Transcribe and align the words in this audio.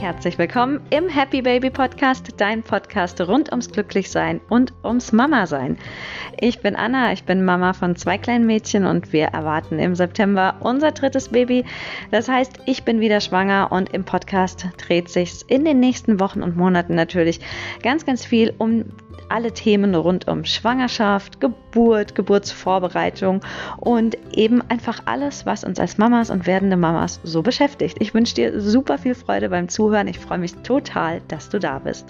Herzlich 0.00 0.38
willkommen 0.38 0.80
im 0.90 1.08
Happy 1.08 1.42
Baby 1.42 1.70
Podcast, 1.70 2.28
dein 2.36 2.62
Podcast 2.62 3.20
rund 3.20 3.50
ums 3.50 3.68
Glücklichsein 3.68 4.40
und 4.48 4.72
ums 4.84 5.10
Mama-Sein. 5.10 5.76
Ich 6.40 6.60
bin 6.60 6.76
Anna, 6.76 7.12
ich 7.12 7.24
bin 7.24 7.44
Mama 7.44 7.72
von 7.72 7.96
zwei 7.96 8.16
kleinen 8.16 8.46
Mädchen 8.46 8.86
und 8.86 9.12
wir 9.12 9.26
erwarten 9.26 9.80
im 9.80 9.96
September 9.96 10.54
unser 10.60 10.92
drittes 10.92 11.30
Baby. 11.30 11.64
Das 12.12 12.28
heißt, 12.28 12.60
ich 12.66 12.84
bin 12.84 13.00
wieder 13.00 13.20
schwanger 13.20 13.72
und 13.72 13.92
im 13.92 14.04
Podcast 14.04 14.68
dreht 14.76 15.08
sich 15.08 15.44
in 15.48 15.64
den 15.64 15.80
nächsten 15.80 16.20
Wochen 16.20 16.44
und 16.44 16.56
Monaten 16.56 16.94
natürlich 16.94 17.40
ganz, 17.82 18.06
ganz 18.06 18.24
viel 18.24 18.54
um 18.58 18.84
alle 19.28 19.52
Themen 19.52 19.96
rund 19.96 20.28
um 20.28 20.44
Schwangerschaft, 20.44 21.40
Geburt, 21.40 22.14
Geburtsvorbereitung 22.14 23.40
und 23.78 24.16
eben 24.32 24.62
einfach 24.70 25.00
alles, 25.06 25.44
was 25.44 25.64
uns 25.64 25.80
als 25.80 25.98
Mamas 25.98 26.30
und 26.30 26.46
werdende 26.46 26.76
Mamas 26.76 27.18
so 27.24 27.42
beschäftigt. 27.42 27.96
Ich 27.98 28.14
wünsche 28.14 28.36
dir 28.36 28.60
super 28.60 28.96
viel 28.96 29.16
Freude 29.16 29.48
beim 29.48 29.68
Zuhören. 29.68 30.06
Ich 30.06 30.20
freue 30.20 30.38
mich 30.38 30.54
total, 30.62 31.20
dass 31.26 31.48
du 31.48 31.58
da 31.58 31.80
bist. 31.80 32.06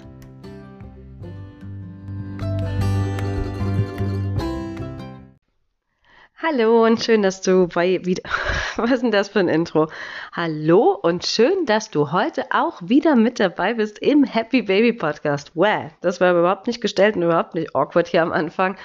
Hallo 6.41 6.85
und 6.85 7.03
schön, 7.03 7.21
dass 7.21 7.41
du 7.41 7.67
bei 7.67 7.99
wieder. 8.05 8.23
Was 8.77 8.91
ist 8.91 9.03
denn 9.03 9.11
das 9.11 9.27
für 9.27 9.39
ein 9.39 9.49
Intro? 9.49 9.89
Hallo 10.31 10.97
und 11.01 11.25
schön, 11.25 11.65
dass 11.65 11.91
du 11.91 12.13
heute 12.13 12.45
auch 12.51 12.81
wieder 12.81 13.17
mit 13.17 13.41
dabei 13.41 13.73
bist 13.73 13.99
im 13.99 14.23
Happy 14.23 14.61
Baby 14.61 14.93
Podcast. 14.93 15.51
Wow, 15.53 15.91
das 15.99 16.21
war 16.21 16.31
überhaupt 16.31 16.67
nicht 16.67 16.79
gestellt 16.79 17.17
und 17.17 17.23
überhaupt 17.23 17.55
nicht 17.55 17.75
awkward 17.75 18.07
hier 18.07 18.21
am 18.21 18.31
Anfang. 18.31 18.77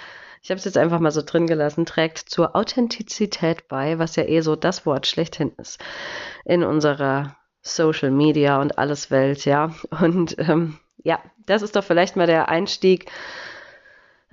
Ich 0.43 0.51
habe 0.51 0.59
es 0.59 0.65
jetzt 0.65 0.77
einfach 0.77 0.99
mal 0.99 1.13
so 1.13 1.23
drin 1.25 1.47
gelassen. 1.47 1.87
Trägt 1.87 2.19
zur 2.19 2.57
Authentizität 2.57 3.69
bei, 3.69 4.01
was 4.01 4.17
ja 4.17 4.25
eh 4.25 4.41
so 4.41 4.57
das 4.57 4.85
Wort 4.85 5.07
schlechthin 5.07 5.53
ist 5.57 5.81
in 6.45 6.65
unserer 6.65 7.37
Social 7.63 8.11
Media 8.11 8.61
und 8.61 8.79
alles 8.79 9.13
Welt, 9.13 9.45
ja. 9.45 9.73
Und 10.03 10.37
ähm, 10.41 10.81
ja, 11.05 11.21
das 11.47 11.63
ist 11.63 11.77
doch 11.77 11.85
vielleicht 11.85 12.17
mal 12.17 12.27
der 12.27 12.49
Einstieg 12.49 13.13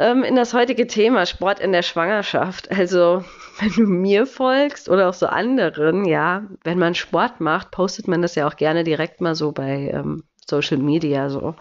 ähm, 0.02 0.24
in 0.24 0.36
das 0.36 0.54
heutige 0.54 0.88
Thema 0.88 1.26
Sport 1.26 1.60
in 1.60 1.72
der 1.72 1.84
Schwangerschaft. 1.84 2.72
Also, 2.72 3.24
wenn 3.60 3.72
du 3.72 3.84
mir 3.84 4.26
folgst 4.26 4.90
oder 4.90 5.10
auch 5.10 5.14
so 5.14 5.28
anderen, 5.28 6.06
ja, 6.06 6.44
wenn 6.64 6.80
man 6.80 6.96
Sport 6.96 7.40
macht, 7.40 7.72
postet 7.72 8.08
man 8.08 8.22
das 8.22 8.36
ja 8.36 8.48
auch 8.48 8.56
gerne 8.56 8.84
direkt 8.84 9.22
mal 9.22 9.36
so 9.36 9.52
bei 9.52 9.92
ähm, 9.94 10.24
Social 10.48 10.78
Media, 10.78 11.30
so 11.30 11.56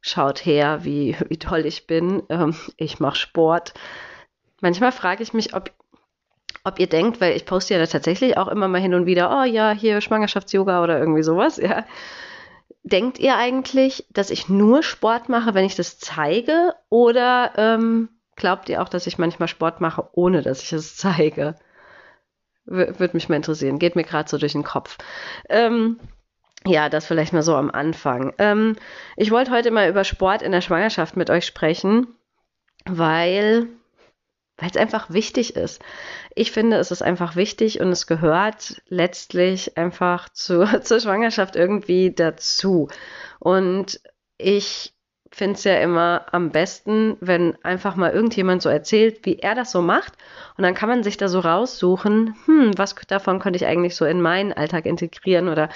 schaut 0.00 0.44
her, 0.44 0.80
wie, 0.82 1.16
wie 1.28 1.38
toll 1.38 1.64
ich 1.64 1.86
bin. 1.86 2.22
Ähm, 2.28 2.56
ich 2.76 3.00
mache 3.00 3.16
Sport. 3.16 3.72
Manchmal 4.60 4.92
frage 4.92 5.22
ich 5.22 5.32
mich, 5.32 5.54
ob 5.54 5.70
ob 6.66 6.80
ihr 6.80 6.86
denkt, 6.86 7.20
weil 7.20 7.36
ich 7.36 7.44
poste 7.44 7.74
ja 7.74 7.80
da 7.80 7.86
tatsächlich 7.86 8.38
auch 8.38 8.48
immer 8.48 8.68
mal 8.68 8.80
hin 8.80 8.94
und 8.94 9.04
wieder, 9.04 9.30
oh 9.38 9.44
ja, 9.44 9.72
hier 9.72 10.00
Schwangerschafts-Yoga 10.00 10.82
oder 10.82 10.98
irgendwie 10.98 11.22
sowas, 11.22 11.58
ja. 11.58 11.84
Denkt 12.84 13.18
ihr 13.18 13.36
eigentlich, 13.36 14.06
dass 14.10 14.28
ich 14.28 14.50
nur 14.50 14.82
Sport 14.82 15.30
mache, 15.30 15.54
wenn 15.54 15.64
ich 15.64 15.74
das 15.74 15.98
zeige? 15.98 16.74
Oder 16.90 17.52
ähm, 17.56 18.10
glaubt 18.36 18.68
ihr 18.68 18.82
auch, 18.82 18.90
dass 18.90 19.06
ich 19.06 19.16
manchmal 19.16 19.48
Sport 19.48 19.80
mache, 19.80 20.08
ohne 20.12 20.42
dass 20.42 20.62
ich 20.62 20.72
es 20.74 20.94
zeige? 20.96 21.56
W 22.66 22.98
Würde 22.98 23.14
mich 23.14 23.30
mal 23.30 23.36
interessieren. 23.36 23.78
Geht 23.78 23.96
mir 23.96 24.04
gerade 24.04 24.28
so 24.28 24.36
durch 24.36 24.52
den 24.52 24.64
Kopf. 24.64 24.98
Ähm, 25.48 25.98
ja, 26.66 26.90
das 26.90 27.06
vielleicht 27.06 27.32
mal 27.32 27.42
so 27.42 27.56
am 27.56 27.70
Anfang. 27.70 28.34
Ähm, 28.38 28.76
ich 29.16 29.30
wollte 29.30 29.50
heute 29.50 29.70
mal 29.70 29.88
über 29.88 30.04
Sport 30.04 30.42
in 30.42 30.52
der 30.52 30.60
Schwangerschaft 30.60 31.16
mit 31.16 31.30
euch 31.30 31.46
sprechen, 31.46 32.06
weil 32.84 33.68
weil 34.56 34.70
es 34.70 34.76
einfach 34.76 35.10
wichtig 35.10 35.56
ist. 35.56 35.82
Ich 36.34 36.52
finde, 36.52 36.76
es 36.76 36.90
ist 36.90 37.02
einfach 37.02 37.36
wichtig 37.36 37.80
und 37.80 37.88
es 37.88 38.06
gehört 38.06 38.82
letztlich 38.88 39.76
einfach 39.76 40.28
zu, 40.32 40.64
zur 40.82 41.00
Schwangerschaft 41.00 41.56
irgendwie 41.56 42.14
dazu. 42.14 42.88
Und 43.40 44.00
ich 44.38 44.93
finde 45.34 45.54
es 45.54 45.64
ja 45.64 45.78
immer 45.78 46.26
am 46.32 46.50
besten, 46.50 47.16
wenn 47.20 47.56
einfach 47.64 47.96
mal 47.96 48.12
irgendjemand 48.12 48.62
so 48.62 48.68
erzählt, 48.68 49.26
wie 49.26 49.38
er 49.38 49.54
das 49.54 49.72
so 49.72 49.82
macht. 49.82 50.12
Und 50.56 50.62
dann 50.62 50.74
kann 50.74 50.88
man 50.88 51.02
sich 51.02 51.16
da 51.16 51.28
so 51.28 51.40
raussuchen, 51.40 52.36
hm, 52.46 52.72
was 52.76 52.94
davon 53.08 53.38
könnte 53.38 53.56
ich 53.56 53.66
eigentlich 53.66 53.96
so 53.96 54.04
in 54.04 54.20
meinen 54.20 54.52
Alltag 54.52 54.86
integrieren 54.86 55.48
oder 55.48 55.68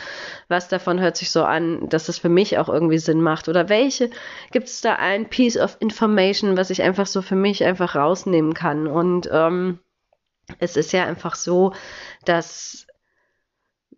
was 0.48 0.68
davon 0.68 1.00
hört 1.00 1.16
sich 1.16 1.30
so 1.30 1.44
an, 1.44 1.88
dass 1.88 2.08
es 2.08 2.18
für 2.18 2.28
mich 2.28 2.58
auch 2.58 2.68
irgendwie 2.68 2.98
Sinn 2.98 3.20
macht 3.20 3.48
oder 3.48 3.68
welche 3.68 4.10
gibt 4.52 4.68
es 4.68 4.80
da 4.80 4.94
ein 4.94 5.28
Piece 5.28 5.56
of 5.56 5.76
Information, 5.80 6.56
was 6.56 6.70
ich 6.70 6.82
einfach 6.82 7.06
so 7.06 7.22
für 7.22 7.36
mich 7.36 7.64
einfach 7.64 7.94
rausnehmen 7.94 8.54
kann. 8.54 8.86
Und 8.86 9.28
ähm, 9.32 9.78
es 10.58 10.76
ist 10.76 10.92
ja 10.92 11.04
einfach 11.04 11.34
so, 11.34 11.72
dass 12.24 12.87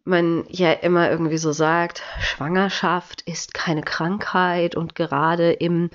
man 0.05 0.45
ja 0.49 0.73
immer 0.73 1.11
irgendwie 1.11 1.39
so 1.39 1.53
sagt, 1.53 2.03
Schwangerschaft 2.21 3.23
ist 3.23 3.55
keine 3.55 3.83
Krankheit 3.83 4.75
und 4.75 4.95
gerade 4.95 5.53
im 5.53 5.91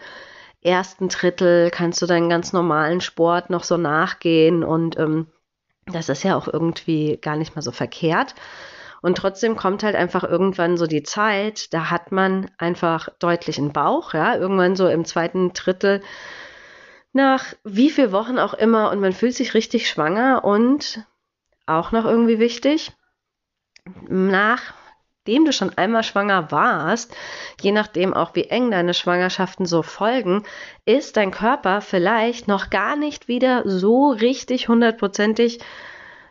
ersten 0.61 1.09
Drittel 1.09 1.69
kannst 1.71 2.01
du 2.01 2.05
deinen 2.05 2.29
ganz 2.29 2.53
normalen 2.53 3.01
Sport 3.01 3.49
noch 3.49 3.63
so 3.63 3.77
nachgehen 3.77 4.63
und 4.63 4.97
ähm, 4.97 5.27
das 5.85 6.09
ist 6.09 6.23
ja 6.23 6.35
auch 6.35 6.47
irgendwie 6.47 7.17
gar 7.21 7.35
nicht 7.35 7.55
mal 7.55 7.61
so 7.61 7.71
verkehrt. 7.71 8.33
Und 9.01 9.19
trotzdem 9.19 9.55
kommt 9.55 9.83
halt 9.83 9.95
einfach 9.95 10.23
irgendwann 10.23 10.77
so 10.77 10.87
die 10.87 11.03
Zeit, 11.03 11.72
da 11.75 11.91
hat 11.91 12.11
man 12.11 12.49
einfach 12.57 13.09
deutlich 13.19 13.59
einen 13.59 13.72
Bauch, 13.72 14.16
ja, 14.16 14.35
irgendwann 14.35 14.75
so 14.75 14.87
im 14.87 15.05
zweiten 15.05 15.53
Drittel 15.53 16.01
nach 17.13 17.53
wie 17.63 17.91
viel 17.91 18.11
Wochen 18.11 18.39
auch 18.39 18.53
immer 18.55 18.91
und 18.91 18.99
man 18.99 19.13
fühlt 19.13 19.35
sich 19.35 19.53
richtig 19.53 19.87
schwanger 19.87 20.43
und 20.43 21.05
auch 21.66 21.91
noch 21.91 22.03
irgendwie 22.03 22.39
wichtig, 22.39 22.91
nachdem 24.09 25.45
du 25.45 25.51
schon 25.51 25.77
einmal 25.77 26.03
schwanger 26.03 26.51
warst, 26.51 27.16
je 27.61 27.71
nachdem 27.71 28.13
auch 28.13 28.35
wie 28.35 28.45
eng 28.45 28.71
deine 28.71 28.93
Schwangerschaften 28.93 29.66
so 29.66 29.81
folgen, 29.81 30.43
ist 30.85 31.17
dein 31.17 31.31
Körper 31.31 31.81
vielleicht 31.81 32.47
noch 32.47 32.69
gar 32.69 32.95
nicht 32.95 33.27
wieder 33.27 33.63
so 33.66 34.11
richtig 34.11 34.67
hundertprozentig. 34.67 35.59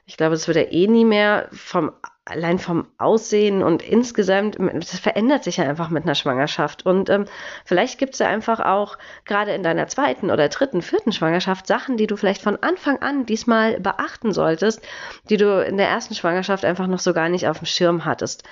Ich 0.07 0.17
glaube, 0.17 0.35
es 0.35 0.47
wird 0.47 0.57
ja 0.57 0.65
eh 0.65 0.87
nie 0.87 1.05
mehr 1.05 1.49
vom 1.53 1.93
allein 2.27 2.59
vom 2.59 2.87
Aussehen 2.97 3.63
und 3.63 3.83
insgesamt, 3.83 4.57
das 4.59 4.99
verändert 4.99 5.45
sich 5.45 5.59
ja 5.59 5.65
einfach 5.65 5.91
mit 5.91 6.05
einer 6.05 6.15
Schwangerschaft. 6.15 6.87
Und 6.87 7.11
ähm, 7.11 7.27
vielleicht 7.65 7.99
gibt 7.99 8.15
es 8.15 8.21
ja 8.21 8.29
einfach 8.29 8.61
auch 8.61 8.97
gerade 9.27 9.53
in 9.53 9.63
deiner 9.63 9.89
zweiten 9.89 10.31
oder 10.31 10.49
dritten, 10.49 10.81
vierten 10.81 11.13
Schwangerschaft 11.13 11.67
Sachen, 11.67 11.97
die 11.97 12.07
du 12.07 12.17
vielleicht 12.17 12.41
von 12.41 12.57
Anfang 12.63 13.03
an 13.03 13.27
diesmal 13.27 13.79
beachten 13.79 14.33
solltest, 14.33 14.87
die 15.29 15.37
du 15.37 15.65
in 15.65 15.77
der 15.77 15.89
ersten 15.89 16.15
Schwangerschaft 16.15 16.65
einfach 16.65 16.87
noch 16.87 16.99
so 16.99 17.13
gar 17.13 17.29
nicht 17.29 17.47
auf 17.47 17.59
dem 17.59 17.67
Schirm 17.67 18.07
hattest. 18.07 18.45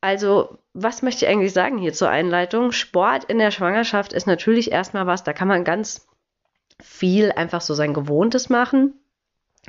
Also, 0.00 0.58
was 0.72 1.02
möchte 1.02 1.24
ich 1.24 1.30
eigentlich 1.30 1.52
sagen 1.52 1.76
hier 1.76 1.92
zur 1.92 2.08
Einleitung? 2.08 2.72
Sport 2.72 3.24
in 3.24 3.38
der 3.38 3.50
Schwangerschaft 3.50 4.12
ist 4.12 4.26
natürlich 4.26 4.70
erstmal 4.70 5.06
was, 5.06 5.24
da 5.24 5.32
kann 5.32 5.48
man 5.48 5.64
ganz 5.64 6.06
viel 6.80 7.32
einfach 7.32 7.60
so 7.60 7.74
sein 7.74 7.92
Gewohntes 7.92 8.48
machen 8.48 8.94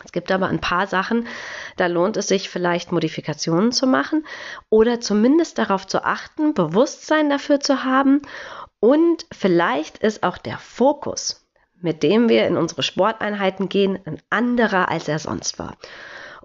es 0.03 0.11
gibt 0.11 0.31
aber 0.31 0.47
ein 0.47 0.59
paar 0.59 0.87
Sachen, 0.87 1.27
da 1.77 1.87
lohnt 1.87 2.17
es 2.17 2.27
sich 2.27 2.49
vielleicht 2.49 2.91
Modifikationen 2.91 3.71
zu 3.71 3.87
machen 3.87 4.25
oder 4.69 5.01
zumindest 5.01 5.57
darauf 5.57 5.87
zu 5.87 6.03
achten, 6.03 6.53
Bewusstsein 6.53 7.29
dafür 7.29 7.59
zu 7.59 7.83
haben 7.83 8.21
und 8.79 9.25
vielleicht 9.31 9.97
ist 9.97 10.23
auch 10.23 10.37
der 10.37 10.57
Fokus, 10.57 11.45
mit 11.81 12.03
dem 12.03 12.29
wir 12.29 12.47
in 12.47 12.57
unsere 12.57 12.83
Sporteinheiten 12.83 13.69
gehen, 13.69 13.99
ein 14.05 14.21
anderer, 14.29 14.89
als 14.89 15.07
er 15.07 15.19
sonst 15.19 15.59
war. 15.59 15.75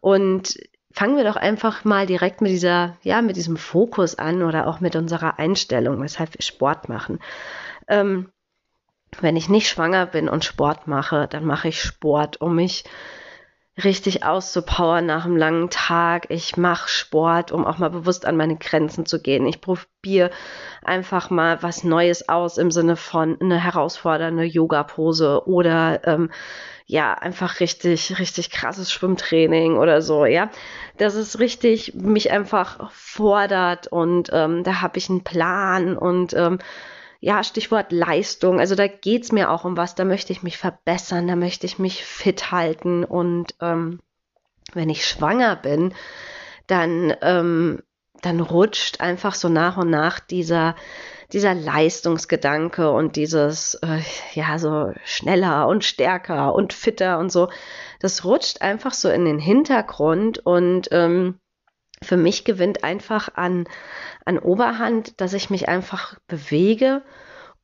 Und 0.01 0.59
fangen 0.93 1.17
wir 1.17 1.25
doch 1.25 1.37
einfach 1.37 1.85
mal 1.85 2.07
direkt 2.07 2.41
mit 2.41 2.51
dieser, 2.51 2.97
ja, 3.03 3.23
mit 3.23 3.37
diesem 3.37 3.57
Fokus 3.57 4.17
an 4.17 4.43
oder 4.43 4.67
auch 4.67 4.81
mit 4.81 4.97
unserer 4.97 5.39
Einstellung, 5.39 6.01
weshalb 6.01 6.35
wir 6.35 6.43
Sport 6.43 6.89
machen. 6.89 7.21
Ähm, 7.89 8.31
wenn 9.21 9.37
ich 9.37 9.49
nicht 9.49 9.69
schwanger 9.69 10.07
bin 10.07 10.29
und 10.29 10.45
Sport 10.45 10.87
mache, 10.89 11.29
dann 11.29 11.45
mache 11.45 11.69
ich 11.69 11.81
Sport, 11.81 12.41
um 12.41 12.57
mich 12.57 12.85
richtig 13.83 14.25
auszupowern 14.25 15.07
nach 15.07 15.25
einem 15.25 15.37
langen 15.37 15.69
Tag. 15.71 16.27
Ich 16.29 16.57
mache 16.57 16.89
Sport, 16.89 17.51
um 17.51 17.67
auch 17.67 17.79
mal 17.79 17.91
bewusst 17.91 18.25
an 18.25 18.37
meine 18.37 18.57
Grenzen 18.57 19.05
zu 19.05 19.21
gehen. 19.21 19.47
Ich 19.47 19.61
probiere 19.61 20.31
einfach 20.85 21.31
mal 21.31 21.63
was 21.63 21.83
Neues 21.83 22.29
aus 22.29 22.57
im 22.59 22.71
Sinne 22.71 22.97
von 22.97 23.37
eine 23.41 23.59
herausfordernde 23.59 24.45
Yoga-Pose 24.45 25.47
oder 25.47 26.07
ähm, 26.07 26.31
ja, 26.87 27.15
einfach 27.15 27.61
richtig, 27.61 28.19
richtig 28.19 28.51
krasses 28.51 28.93
Schwimmtraining 28.93 29.77
oder 29.77 30.03
so, 30.03 30.27
ja. 30.27 30.51
Das 30.99 31.15
ist 31.15 31.41
richtig, 31.41 31.95
mich 31.95 32.31
einfach 32.31 32.93
fordert 32.93 33.89
und 33.89 34.29
ähm, 34.33 34.63
da 34.65 34.83
habe 34.83 34.99
ich 34.99 35.09
einen 35.09 35.25
Plan 35.25 35.97
und 35.97 36.35
ähm, 36.35 36.59
ja, 37.25 37.43
Stichwort 37.43 37.91
Leistung. 37.91 38.61
Also 38.61 38.75
da 38.75 38.87
geht 38.87 39.25
es 39.25 39.33
mir 39.33 39.51
auch 39.51 39.65
um 39.65 39.79
was, 39.79 39.95
da 39.95 40.05
möchte 40.05 40.31
ich 40.31 40.43
mich 40.43 40.59
verbessern, 40.59 41.27
da 41.27 41.37
möchte 41.37 41.65
ich 41.65 41.79
mich 41.79 42.05
fit 42.05 42.51
halten. 42.51 43.03
Und 43.03 43.55
ähm, 43.63 44.01
wenn 44.75 44.91
ich 44.91 45.07
schwanger 45.07 45.57
bin, 45.57 45.95
dann, 46.67 47.15
ähm, 47.23 47.83
dann 48.21 48.41
rutscht 48.41 49.01
einfach 49.01 49.35
so 49.35 49.49
nach 49.49 49.79
und 49.79 49.89
nach 49.89 50.21
dieser, 50.21 50.77
dieser 51.33 51.55
Leistungsgedanke 51.55 52.91
und 52.91 53.17
dieses, 53.17 53.73
äh, 53.77 54.01
ja, 54.35 54.59
so 54.59 54.93
schneller 55.07 55.67
und 55.67 55.83
stärker 55.83 56.55
und 56.55 56.75
fitter 56.75 57.19
und 57.19 57.33
so, 57.33 57.49
das 58.01 58.27
rutscht 58.27 58.61
einfach 58.61 58.93
so 58.93 59.09
in 59.09 59.25
den 59.25 59.39
Hintergrund 59.39 60.45
und 60.45 60.89
ähm, 60.91 61.41
für 62.05 62.17
mich 62.17 62.45
gewinnt 62.45 62.85
einfach 62.85 63.29
an, 63.35 63.67
an 64.25 64.39
Oberhand, 64.39 65.21
dass 65.21 65.33
ich 65.33 65.51
mich 65.51 65.69
einfach 65.69 66.19
bewege, 66.29 67.03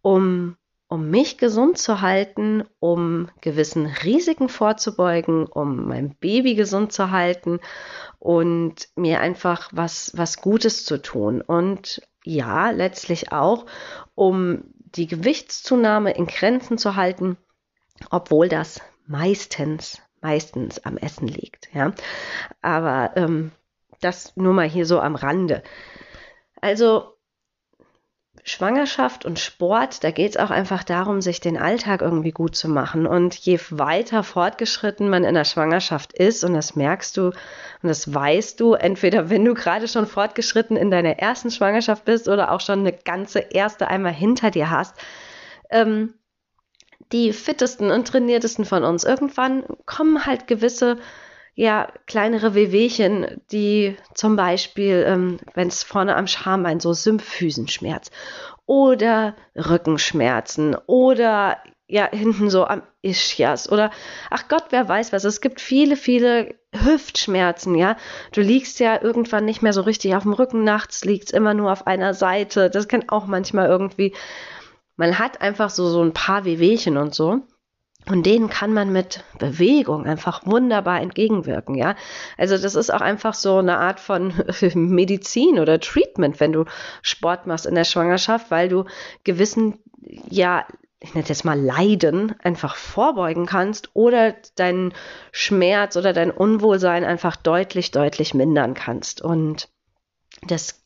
um, 0.03 0.57
um 0.89 1.11
mich 1.11 1.39
gesund 1.39 1.79
zu 1.79 2.01
halten, 2.01 2.65
um 2.81 3.29
gewissen 3.41 3.87
Risiken 3.87 4.49
vorzubeugen, 4.49 5.47
um 5.47 5.87
mein 5.87 6.17
Baby 6.17 6.55
gesund 6.55 6.93
zu 6.93 7.11
halten 7.11 7.61
und 8.19 8.89
mir 8.97 9.21
einfach 9.21 9.71
was, 9.73 10.13
was 10.17 10.41
Gutes 10.41 10.85
zu 10.85 11.01
tun. 11.01 11.41
Und 11.41 12.03
ja, 12.25 12.71
letztlich 12.71 13.33
auch, 13.33 13.67
um 14.15 14.65
die 14.77 15.07
Gewichtszunahme 15.07 16.13
in 16.13 16.27
Grenzen 16.27 16.77
zu 16.79 16.97
halten, 16.97 17.37
obwohl 18.11 18.49
das 18.49 18.81
meistens, 19.07 20.03
meistens 20.21 20.85
am 20.85 20.97
Essen 20.97 21.29
liegt. 21.29 21.69
Ja. 21.73 21.93
Aber 22.63 23.13
ähm, 23.17 23.53
das 24.01 24.37
nur 24.37 24.53
mal 24.53 24.69
hier 24.69 24.87
so 24.87 25.01
am 25.01 25.15
Rande. 25.15 25.63
Also 26.61 27.17
Schwangerschaft 28.45 29.25
und 29.25 29.39
Sport, 29.39 30.03
da 30.03 30.11
geht 30.11 30.31
es 30.31 30.37
auch 30.37 30.51
einfach 30.51 30.83
darum, 30.83 31.21
sich 31.21 31.41
den 31.41 31.59
Alltag 31.59 32.01
irgendwie 32.01 32.31
gut 32.31 32.57
zu 32.57 32.69
machen. 32.69 33.07
Und 33.07 33.35
je 33.35 33.59
weiter 33.71 34.23
fortgeschritten 34.23 35.11
man 35.11 35.25
in 35.25 35.35
der 35.35 35.45
Schwangerschaft 35.45 36.13
ist, 36.13 36.45
und 36.45 36.55
das 36.55 36.75
merkst 36.75 37.17
du 37.17 37.27
und 37.27 37.89
das 37.89 38.13
weißt 38.13 38.59
du, 38.61 38.75
entweder 38.75 39.31
wenn 39.31 39.45
du 39.45 39.55
gerade 39.55 39.89
schon 39.89 40.07
fortgeschritten 40.07 40.77
in 40.77 40.91
deiner 40.91 41.19
ersten 41.19 41.51
Schwangerschaft 41.51 42.05
bist 42.05 42.29
oder 42.29 42.53
auch 42.53 42.61
schon 42.61 42.81
eine 42.81 42.93
ganze 42.93 43.41
erste 43.41 43.89
einmal 43.89 44.13
hinter 44.13 44.51
dir 44.51 44.71
hast, 44.71 44.97
ähm, 45.71 46.15
die 47.13 47.33
fittesten 47.33 47.91
und 47.91 48.07
trainiertesten 48.09 48.65
von 48.65 48.85
uns, 48.85 49.05
irgendwann 49.05 49.65
kommen 49.85 50.25
halt 50.27 50.47
gewisse 50.47 50.99
ja, 51.55 51.93
kleinere 52.07 52.55
Wehwehchen, 52.55 53.41
die 53.53 53.97
zum 54.15 54.37
Beispiel, 54.37 55.05
ähm, 55.07 55.39
wenn 55.55 55.69
es 55.69 55.83
vorne 55.83 56.17
am 56.17 56.27
Schambein 56.27 56.81
so 56.81 56.93
Symphysenschmerz 56.93 58.11
oder 58.67 59.35
Rückenschmerzen 59.57 60.77
oder 60.87 61.59
ja, 61.91 62.09
hinten 62.09 62.51
so 62.51 62.65
am 62.65 62.83
Ischias 63.03 63.71
oder 63.71 63.91
ach 64.31 64.47
Gott, 64.49 64.67
wer 64.71 64.89
weiß 64.89 65.13
was. 65.13 65.25
Es 65.25 65.41
gibt 65.41 65.61
viele, 65.61 65.97
viele 65.97 66.55
Hüftschmerzen, 66.73 67.75
ja. 67.75 67.97
Du 68.33 68.41
liegst 68.41 68.79
ja 68.79 69.03
irgendwann 69.03 69.45
nicht 69.45 69.61
mehr 69.61 69.73
so 69.73 69.81
richtig 69.83 70.15
auf 70.15 70.23
dem 70.23 70.33
Rücken, 70.33 70.63
nachts 70.63 71.05
liegst 71.05 71.33
immer 71.33 71.53
nur 71.53 71.73
auf 71.73 71.89
einer 71.89 72.15
Seite. 72.15 72.71
Das 72.71 72.87
kann 72.87 73.09
auch 73.09 73.27
manchmal 73.27 73.67
irgendwie. 73.69 74.15
Man 74.97 75.19
hat 75.19 75.41
einfach 75.41 75.71
so, 75.71 75.89
so 75.89 76.03
ein 76.03 76.13
paar 76.13 76.45
Wehwehchen 76.45 76.97
und 76.97 77.15
so. 77.15 77.41
Und 78.07 78.25
denen 78.25 78.49
kann 78.49 78.73
man 78.73 78.93
mit 78.93 79.23
Bewegung 79.39 80.07
einfach 80.07 80.45
wunderbar 80.45 81.01
entgegenwirken, 81.01 81.75
ja. 81.75 81.95
Also 82.39 82.57
das 82.57 82.75
ist 82.75 82.93
auch 82.93 83.03
einfach 83.03 83.35
so 83.35 83.59
eine 83.59 83.79
Art 83.79 84.01
von 84.01 84.33
Medizin 84.75 85.59
oder 85.59 85.79
Treatment, 85.79 86.41
wenn 86.41 86.53
du 86.53 86.65
Sport 87.03 87.47
machst 87.47 87.67
in 87.67 87.75
der 87.75 87.85
Schwangerschaft, 87.85 88.51
weil 88.51 88.69
du 88.69 88.85
gewissen, 89.25 89.79
ja, 90.29 90.67
ich 90.99 91.15
nenne 91.15 91.23
es 91.23 91.29
jetzt 91.29 91.45
mal 91.45 91.59
Leiden 91.59 92.35
einfach 92.43 92.77
vorbeugen 92.77 93.47
kannst 93.47 93.91
oder 93.95 94.35
deinen 94.57 94.93
Schmerz 95.33 95.97
oder 95.97 96.13
dein 96.13 96.31
Unwohlsein 96.31 97.05
einfach 97.05 97.37
deutlich, 97.37 97.91
deutlich 97.91 98.35
mindern 98.35 98.75
kannst. 98.75 99.23
Und 99.23 99.69
das 100.43 100.83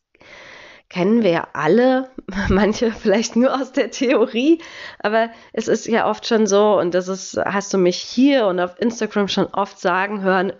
kennen 0.88 1.22
wir 1.22 1.31
ja 1.31 1.48
alle, 1.52 2.10
manche 2.48 2.92
vielleicht 2.92 3.36
nur 3.36 3.54
aus 3.54 3.72
der 3.72 3.90
Theorie, 3.90 4.60
aber 5.00 5.31
es 5.52 5.69
ist 5.69 5.86
ja 5.86 6.08
oft 6.08 6.26
schon 6.26 6.46
so, 6.46 6.78
und 6.78 6.94
das 6.94 7.08
ist, 7.08 7.36
hast 7.36 7.72
du 7.72 7.78
mich 7.78 7.98
hier 7.98 8.46
und 8.46 8.60
auf 8.60 8.78
Instagram 8.81 9.28
schon 9.28 9.46
oft 9.46 9.81
sagen 9.81 10.22
hören, 10.22 10.52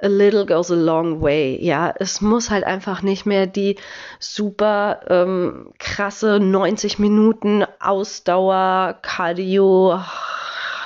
a 0.00 0.06
little 0.06 0.46
goes 0.46 0.70
a 0.70 0.74
long 0.74 1.20
way. 1.20 1.58
Ja, 1.60 1.92
es 1.96 2.20
muss 2.20 2.50
halt 2.50 2.64
einfach 2.64 3.02
nicht 3.02 3.26
mehr 3.26 3.46
die 3.46 3.76
super 4.20 5.00
ähm, 5.08 5.72
krasse 5.78 6.38
90 6.38 6.98
Minuten 6.98 7.64
Ausdauer 7.80 8.98
Cardio 9.02 10.00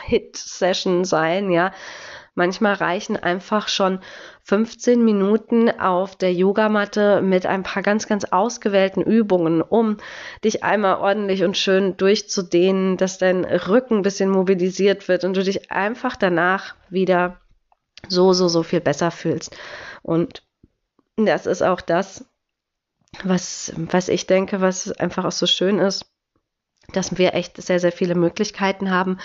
Hit 0.04 0.36
Session 0.36 1.04
sein, 1.04 1.50
ja. 1.50 1.72
Manchmal 2.34 2.74
reichen 2.74 3.18
einfach 3.18 3.68
schon 3.68 4.00
15 4.44 5.04
Minuten 5.04 5.70
auf 5.70 6.16
der 6.16 6.32
Yogamatte 6.32 7.22
mit 7.22 7.46
ein 7.46 7.62
paar 7.62 7.82
ganz, 7.82 8.08
ganz 8.08 8.24
ausgewählten 8.24 9.02
Übungen, 9.02 9.62
um 9.62 9.98
dich 10.42 10.64
einmal 10.64 10.96
ordentlich 10.96 11.44
und 11.44 11.56
schön 11.56 11.96
durchzudehnen, 11.96 12.96
dass 12.96 13.18
dein 13.18 13.44
Rücken 13.44 13.98
ein 13.98 14.02
bisschen 14.02 14.30
mobilisiert 14.30 15.06
wird 15.06 15.24
und 15.24 15.36
du 15.36 15.44
dich 15.44 15.70
einfach 15.70 16.16
danach 16.16 16.74
wieder 16.90 17.40
so, 18.08 18.32
so, 18.32 18.48
so 18.48 18.64
viel 18.64 18.80
besser 18.80 19.12
fühlst. 19.12 19.56
Und 20.02 20.42
das 21.16 21.46
ist 21.46 21.62
auch 21.62 21.80
das, 21.80 22.24
was, 23.22 23.72
was 23.76 24.08
ich 24.08 24.26
denke, 24.26 24.60
was 24.60 24.90
einfach 24.90 25.24
auch 25.24 25.32
so 25.32 25.46
schön 25.46 25.78
ist, 25.78 26.06
dass 26.92 27.16
wir 27.18 27.34
echt 27.34 27.62
sehr, 27.62 27.78
sehr 27.78 27.92
viele 27.92 28.16
Möglichkeiten 28.16 28.90
haben, 28.90 29.18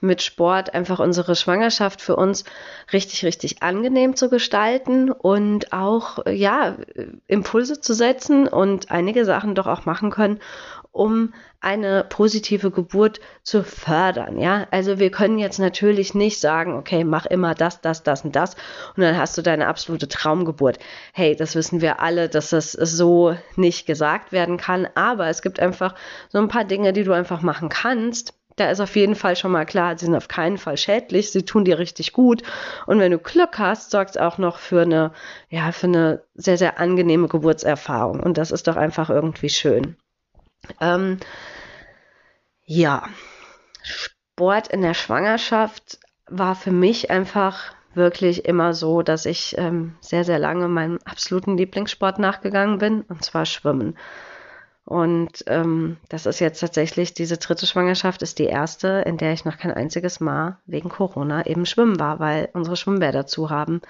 mit 0.00 0.22
Sport 0.22 0.74
einfach 0.74 0.98
unsere 0.98 1.36
Schwangerschaft 1.36 2.00
für 2.00 2.16
uns 2.16 2.44
richtig, 2.92 3.24
richtig 3.24 3.62
angenehm 3.62 4.16
zu 4.16 4.28
gestalten 4.28 5.10
und 5.10 5.72
auch, 5.72 6.24
ja, 6.26 6.76
Impulse 7.26 7.80
zu 7.80 7.94
setzen 7.94 8.48
und 8.48 8.90
einige 8.90 9.24
Sachen 9.24 9.54
doch 9.54 9.66
auch 9.66 9.84
machen 9.84 10.10
können, 10.10 10.40
um 10.92 11.34
eine 11.60 12.04
positive 12.08 12.70
Geburt 12.70 13.20
zu 13.42 13.64
fördern. 13.64 14.38
Ja, 14.38 14.66
also 14.70 14.98
wir 14.98 15.10
können 15.10 15.38
jetzt 15.38 15.58
natürlich 15.58 16.14
nicht 16.14 16.40
sagen, 16.40 16.74
okay, 16.74 17.04
mach 17.04 17.26
immer 17.26 17.54
das, 17.54 17.80
das, 17.80 18.02
das 18.02 18.24
und 18.24 18.36
das 18.36 18.54
und 18.96 19.02
dann 19.02 19.18
hast 19.18 19.36
du 19.36 19.42
deine 19.42 19.66
absolute 19.66 20.08
Traumgeburt. 20.08 20.78
Hey, 21.12 21.34
das 21.34 21.54
wissen 21.54 21.80
wir 21.80 22.00
alle, 22.00 22.28
dass 22.28 22.50
das 22.50 22.72
so 22.72 23.36
nicht 23.56 23.86
gesagt 23.86 24.32
werden 24.32 24.56
kann, 24.58 24.86
aber 24.94 25.28
es 25.28 25.42
gibt 25.42 25.60
einfach 25.60 25.94
so 26.28 26.38
ein 26.38 26.48
paar 26.48 26.64
Dinge, 26.64 26.92
die 26.92 27.04
du 27.04 27.12
einfach 27.12 27.42
machen 27.42 27.68
kannst, 27.68 28.34
da 28.56 28.70
ist 28.70 28.80
auf 28.80 28.96
jeden 28.96 29.14
Fall 29.14 29.36
schon 29.36 29.52
mal 29.52 29.66
klar, 29.66 29.96
sie 29.96 30.06
sind 30.06 30.14
auf 30.14 30.28
keinen 30.28 30.58
Fall 30.58 30.76
schädlich, 30.76 31.30
sie 31.30 31.44
tun 31.44 31.64
dir 31.64 31.78
richtig 31.78 32.12
gut. 32.12 32.42
Und 32.86 32.98
wenn 32.98 33.12
du 33.12 33.18
Glück 33.18 33.58
hast, 33.58 33.90
sorgt 33.90 34.10
es 34.10 34.16
auch 34.16 34.38
noch 34.38 34.58
für 34.58 34.82
eine, 34.82 35.12
ja, 35.50 35.72
für 35.72 35.86
eine 35.86 36.22
sehr, 36.34 36.56
sehr 36.56 36.80
angenehme 36.80 37.28
Geburtserfahrung. 37.28 38.20
Und 38.20 38.38
das 38.38 38.50
ist 38.50 38.66
doch 38.66 38.76
einfach 38.76 39.10
irgendwie 39.10 39.50
schön. 39.50 39.96
Ähm, 40.80 41.18
ja, 42.64 43.04
Sport 43.82 44.68
in 44.68 44.82
der 44.82 44.94
Schwangerschaft 44.94 45.98
war 46.28 46.56
für 46.56 46.72
mich 46.72 47.10
einfach 47.10 47.74
wirklich 47.94 48.44
immer 48.44 48.74
so, 48.74 49.02
dass 49.02 49.26
ich 49.26 49.56
ähm, 49.58 49.94
sehr, 50.00 50.24
sehr 50.24 50.38
lange 50.38 50.68
meinem 50.68 50.98
absoluten 51.04 51.56
Lieblingssport 51.56 52.18
nachgegangen 52.18 52.78
bin, 52.78 53.02
und 53.02 53.24
zwar 53.24 53.46
Schwimmen. 53.46 53.96
Und 54.86 55.42
ähm, 55.48 55.96
das 56.08 56.26
ist 56.26 56.38
jetzt 56.38 56.60
tatsächlich, 56.60 57.12
diese 57.12 57.38
dritte 57.38 57.66
Schwangerschaft 57.66 58.22
ist 58.22 58.38
die 58.38 58.44
erste, 58.44 59.02
in 59.04 59.16
der 59.16 59.32
ich 59.32 59.44
noch 59.44 59.58
kein 59.58 59.72
einziges 59.72 60.20
Mal 60.20 60.58
wegen 60.64 60.88
Corona 60.88 61.44
eben 61.44 61.66
schwimmen 61.66 61.98
war, 61.98 62.20
weil 62.20 62.48
unsere 62.52 62.76
Schwimmbäder 62.76 63.26
zu 63.26 63.50
haben. 63.50 63.82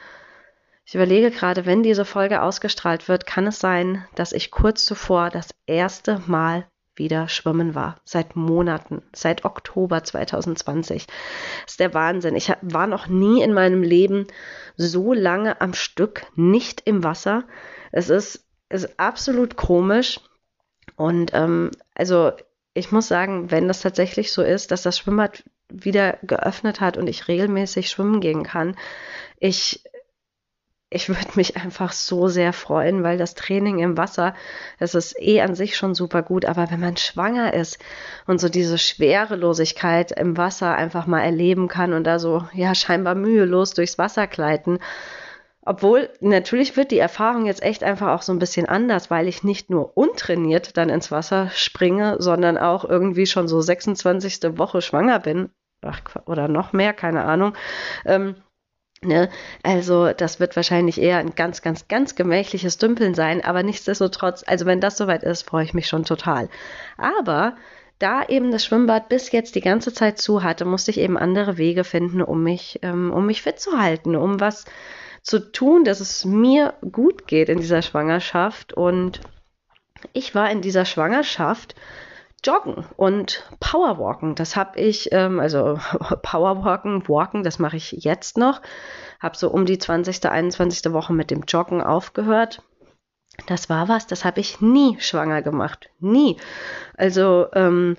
Ich 0.87 0.95
überlege 0.95 1.31
gerade, 1.31 1.67
wenn 1.67 1.83
diese 1.83 2.07
Folge 2.07 2.41
ausgestrahlt 2.41 3.09
wird, 3.09 3.27
kann 3.27 3.47
es 3.47 3.59
sein, 3.59 4.07
dass 4.15 4.33
ich 4.33 4.51
kurz 4.51 4.87
zuvor 4.87 5.29
das 5.29 5.51
erste 5.67 6.23
Mal 6.27 6.67
wieder 6.95 7.29
schwimmen 7.29 7.75
war. 7.75 7.97
Seit 8.05 8.35
Monaten, 8.35 9.03
seit 9.15 9.45
Oktober 9.45 10.03
2020. 10.03 11.07
Das 11.07 11.73
ist 11.73 11.81
der 11.81 11.93
Wahnsinn. 11.93 12.37
Ich 12.37 12.51
war 12.63 12.87
noch 12.87 13.07
nie 13.07 13.43
in 13.43 13.53
meinem 13.53 13.83
Leben 13.83 14.29
so 14.79 15.13
lange 15.13 15.61
am 15.61 15.75
Stück 15.75 16.25
nicht 16.37 16.83
im 16.87 17.05
Wasser. 17.05 17.45
Es 17.93 18.09
ist, 18.09 18.47
ist 18.71 18.99
absolut 18.99 19.57
komisch. 19.57 20.21
Und 20.95 21.33
ähm, 21.35 21.71
also 21.95 22.33
ich 22.75 22.93
muss 22.93 23.09
sagen, 23.09 23.51
wenn 23.51 23.69
das 23.69 23.81
tatsächlich 23.81 24.33
so 24.33 24.43
ist, 24.43 24.71
dass 24.71 24.83
das 24.83 24.99
Schwimmbad 24.99 25.45
wieder 25.69 26.19
geöffnet 26.23 26.81
hat 26.81 26.97
und 26.97 27.09
ich 27.09 27.27
regelmäßig 27.27 27.89
schwimmen 27.89 28.21
gehen 28.21 28.43
kann, 28.45 28.77
ich, 29.39 29.83
ich 30.91 31.09
würde 31.09 31.31
mich 31.35 31.57
einfach 31.57 31.93
so 31.93 32.29
sehr 32.29 32.53
freuen, 32.53 33.03
weil 33.03 33.19
das 33.19 33.35
Training 33.35 33.79
im 33.79 33.97
Wasser, 33.97 34.35
das 34.79 34.95
ist 34.95 35.19
eh 35.19 35.41
an 35.41 35.55
sich 35.55 35.77
schon 35.77 35.95
super 35.95 36.23
gut, 36.23 36.45
aber 36.45 36.71
wenn 36.71 36.81
man 36.81 36.97
schwanger 36.97 37.55
ist 37.55 37.79
und 38.27 38.41
so 38.41 38.49
diese 38.49 38.79
Schwerelosigkeit 38.79 40.13
im 40.13 40.37
Wasser 40.37 40.75
einfach 40.75 41.07
mal 41.07 41.23
erleben 41.23 41.69
kann 41.69 41.95
und 41.95 42.05
da 42.05 42.19
so, 42.19 42.47
ja, 42.53 42.75
scheinbar 42.75 43.15
mühelos 43.15 43.73
durchs 43.73 43.99
Wasser 43.99 44.27
gleiten, 44.27 44.79
obwohl, 45.67 46.11
natürlich 46.21 46.77
wird 46.77 46.91
die 46.91 46.99
Erfahrung 46.99 47.47
jetzt 47.47 47.63
echt 47.63 47.83
einfach 47.83 48.09
auch 48.09 48.23
so 48.23 48.33
ein 48.33 48.39
bisschen 48.39 48.67
anders, 48.67 49.11
weil 49.11 49.29
ich 49.29 49.45
nicht 49.45 49.69
nur 49.69 49.97
untrainiert 49.97 50.77
dann 50.77 50.89
ins 50.89 51.11
Wasser 51.11 51.51
springe, 51.51 52.17
sondern 52.19 52.57
auch 52.57 52.85
irgendwie 52.85 53.27
schon 53.27 53.49
so 53.49 53.61
26. 53.61 54.59
Woche 54.59 54.81
schwanger 54.81 55.19
bin. 55.19 55.51
Ach, 55.83 56.01
oder 56.25 56.49
noch 56.49 56.73
mehr, 56.73 56.93
keine 56.95 57.25
Ahnung. 57.25 57.55
Ähm, 58.05 58.37
Ne? 59.03 59.29
Also 59.63 60.13
das 60.13 60.41
wird 60.41 60.57
wahrscheinlich 60.57 61.01
eher 61.01 61.19
ein 61.19 61.35
ganz, 61.35 61.61
ganz, 61.61 61.87
ganz 61.87 62.15
gemächliches 62.15 62.79
Dümpeln 62.79 63.15
sein, 63.15 63.45
aber 63.45 63.63
nichtsdestotrotz, 63.63 64.43
also 64.47 64.65
wenn 64.65 64.81
das 64.81 64.97
soweit 64.97 65.23
ist, 65.23 65.43
freue 65.43 65.65
ich 65.65 65.75
mich 65.75 65.87
schon 65.87 66.05
total. 66.05 66.49
Aber 66.97 67.57
da 67.99 68.25
eben 68.25 68.51
das 68.51 68.65
Schwimmbad 68.65 69.09
bis 69.09 69.33
jetzt 69.33 69.55
die 69.55 69.61
ganze 69.61 69.93
Zeit 69.93 70.19
zu 70.19 70.43
hatte, 70.43 70.65
musste 70.65 70.91
ich 70.91 70.99
eben 70.99 71.19
andere 71.19 71.59
Wege 71.59 71.85
finden, 71.85 72.23
um 72.23 72.43
mich, 72.43 72.81
ähm, 72.83 73.13
um 73.13 73.27
mich 73.27 73.43
fit 73.43 73.61
zu 73.61 73.79
halten, 73.79 74.17
um 74.17 74.41
was 74.41 74.65
zu 75.27 75.41
tun, 75.41 75.85
dass 75.85 75.99
es 75.99 76.25
mir 76.25 76.75
gut 76.93 77.27
geht 77.27 77.49
in 77.49 77.59
dieser 77.59 77.83
Schwangerschaft. 77.83 78.73
Und 78.73 79.21
ich 80.13 80.37
war 80.37 80.51
in 80.51 80.63
dieser 80.63 80.85
Schwangerschaft 80.85 81.75
Joggen 82.45 82.87
und 82.97 83.45
Powerwalken. 83.59 84.37
Das 84.37 84.55
habe 84.55 84.79
ich, 84.79 85.11
ähm, 85.11 85.41
also 85.41 85.81
Powerwalken, 86.23 87.09
Walken, 87.09 87.43
das 87.43 87.59
mache 87.59 87.77
ich 87.77 87.91
jetzt 87.91 88.39
noch. 88.39 88.63
Habe 89.19 89.37
so 89.37 89.51
um 89.51 89.67
die 89.67 89.79
20., 89.79 90.31
21. 90.31 90.93
Woche 90.93 91.13
mit 91.13 91.33
dem 91.33 91.43
Joggen 91.43 91.83
aufgehört. 91.83 92.63
Das 93.49 93.69
war 93.69 93.89
was, 93.89 94.07
das 94.07 94.25
habe 94.25 94.39
ich 94.39 94.61
nie 94.61 94.97
schwanger 95.01 95.43
gemacht. 95.43 95.91
Nie. 95.99 96.37
Also, 96.97 97.49
ähm, 97.53 97.97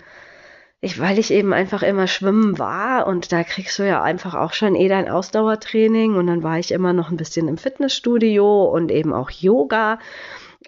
ich, 0.80 1.00
weil 1.00 1.18
ich 1.18 1.32
eben 1.32 1.54
einfach 1.54 1.82
immer 1.82 2.08
schwimmen 2.08 2.60
war 2.60 3.08
und 3.08 3.32
da 3.32 3.44
kriegst 3.44 3.80
du 3.80 3.88
ja 3.88 4.04
einfach 4.04 4.36
auch 4.36 4.54
schon 4.54 4.76
eh 4.76 4.88
dein 4.88 5.10
Ausdauertraining 5.10 6.16
und 6.16 6.28
dann 6.28 6.44
war 6.44 6.60
ich 6.60 6.72
immer 6.72 6.94
noch 6.94 7.10
ein 7.10 7.18
bisschen 7.18 7.48
im 7.48 7.58
Fitnessstudio 7.58 8.66
und 8.66 8.92
eben 8.92 9.14
auch 9.14 9.32
Yoga. 9.32 10.00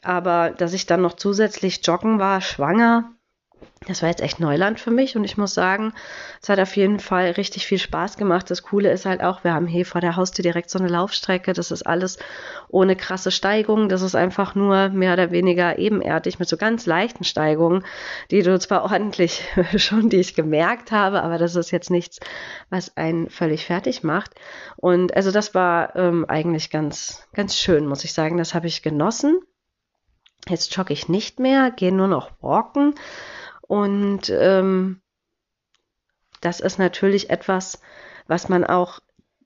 Aber 0.01 0.51
dass 0.51 0.73
ich 0.73 0.85
dann 0.85 1.01
noch 1.01 1.13
zusätzlich 1.13 1.85
joggen 1.85 2.19
war, 2.19 2.41
schwanger, 2.41 3.11
das 3.87 4.01
war 4.01 4.09
jetzt 4.09 4.21
echt 4.21 4.39
Neuland 4.39 4.79
für 4.79 4.91
mich 4.91 5.15
und 5.15 5.23
ich 5.23 5.37
muss 5.37 5.53
sagen, 5.53 5.93
es 6.41 6.49
hat 6.49 6.59
auf 6.59 6.75
jeden 6.75 6.99
Fall 6.99 7.31
richtig 7.31 7.65
viel 7.65 7.79
Spaß 7.79 8.17
gemacht. 8.17 8.51
Das 8.51 8.61
Coole 8.61 8.91
ist 8.91 9.05
halt 9.05 9.21
auch, 9.21 9.43
wir 9.43 9.53
haben 9.53 9.67
hier 9.67 9.85
vor 9.85 10.01
der 10.01 10.15
Haustür 10.15 10.43
direkt 10.43 10.69
so 10.69 10.77
eine 10.77 10.89
Laufstrecke. 10.89 11.53
Das 11.53 11.71
ist 11.71 11.83
alles 11.87 12.19
ohne 12.67 12.95
krasse 12.95 13.31
Steigungen. 13.31 13.89
Das 13.89 14.01
ist 14.01 14.15
einfach 14.15 14.53
nur 14.53 14.89
mehr 14.89 15.13
oder 15.13 15.31
weniger 15.31 15.79
ebenerdig 15.79 16.39
mit 16.39 16.47
so 16.47 16.57
ganz 16.57 16.85
leichten 16.85 17.23
Steigungen, 17.23 17.83
die 18.31 18.43
du 18.43 18.59
zwar 18.59 18.83
ordentlich 18.83 19.43
schon, 19.77 20.09
die 20.09 20.17
ich 20.17 20.35
gemerkt 20.35 20.91
habe, 20.91 21.23
aber 21.23 21.37
das 21.37 21.55
ist 21.55 21.71
jetzt 21.71 21.89
nichts, 21.89 22.19
was 22.69 22.95
einen 22.95 23.29
völlig 23.29 23.65
fertig 23.65 24.03
macht. 24.03 24.35
Und 24.75 25.15
also 25.15 25.31
das 25.31 25.55
war 25.55 25.95
ähm, 25.95 26.25
eigentlich 26.27 26.69
ganz, 26.69 27.27
ganz 27.33 27.55
schön, 27.55 27.87
muss 27.87 28.03
ich 28.03 28.13
sagen. 28.13 28.37
Das 28.37 28.53
habe 28.53 28.67
ich 28.67 28.83
genossen. 28.83 29.39
Jetzt 30.47 30.75
jogge 30.75 30.93
ich 30.93 31.09
nicht 31.09 31.39
mehr, 31.39 31.71
gehe 31.71 31.93
nur 31.93 32.07
noch 32.07 32.31
walken. 32.41 32.93
Und 33.69 34.31
ähm, 34.31 34.99
das 36.41 36.59
ist 36.59 36.79
natürlich 36.79 37.29
etwas, 37.29 37.79
was 38.25 38.49
man 38.49 38.63
auch 38.63 38.99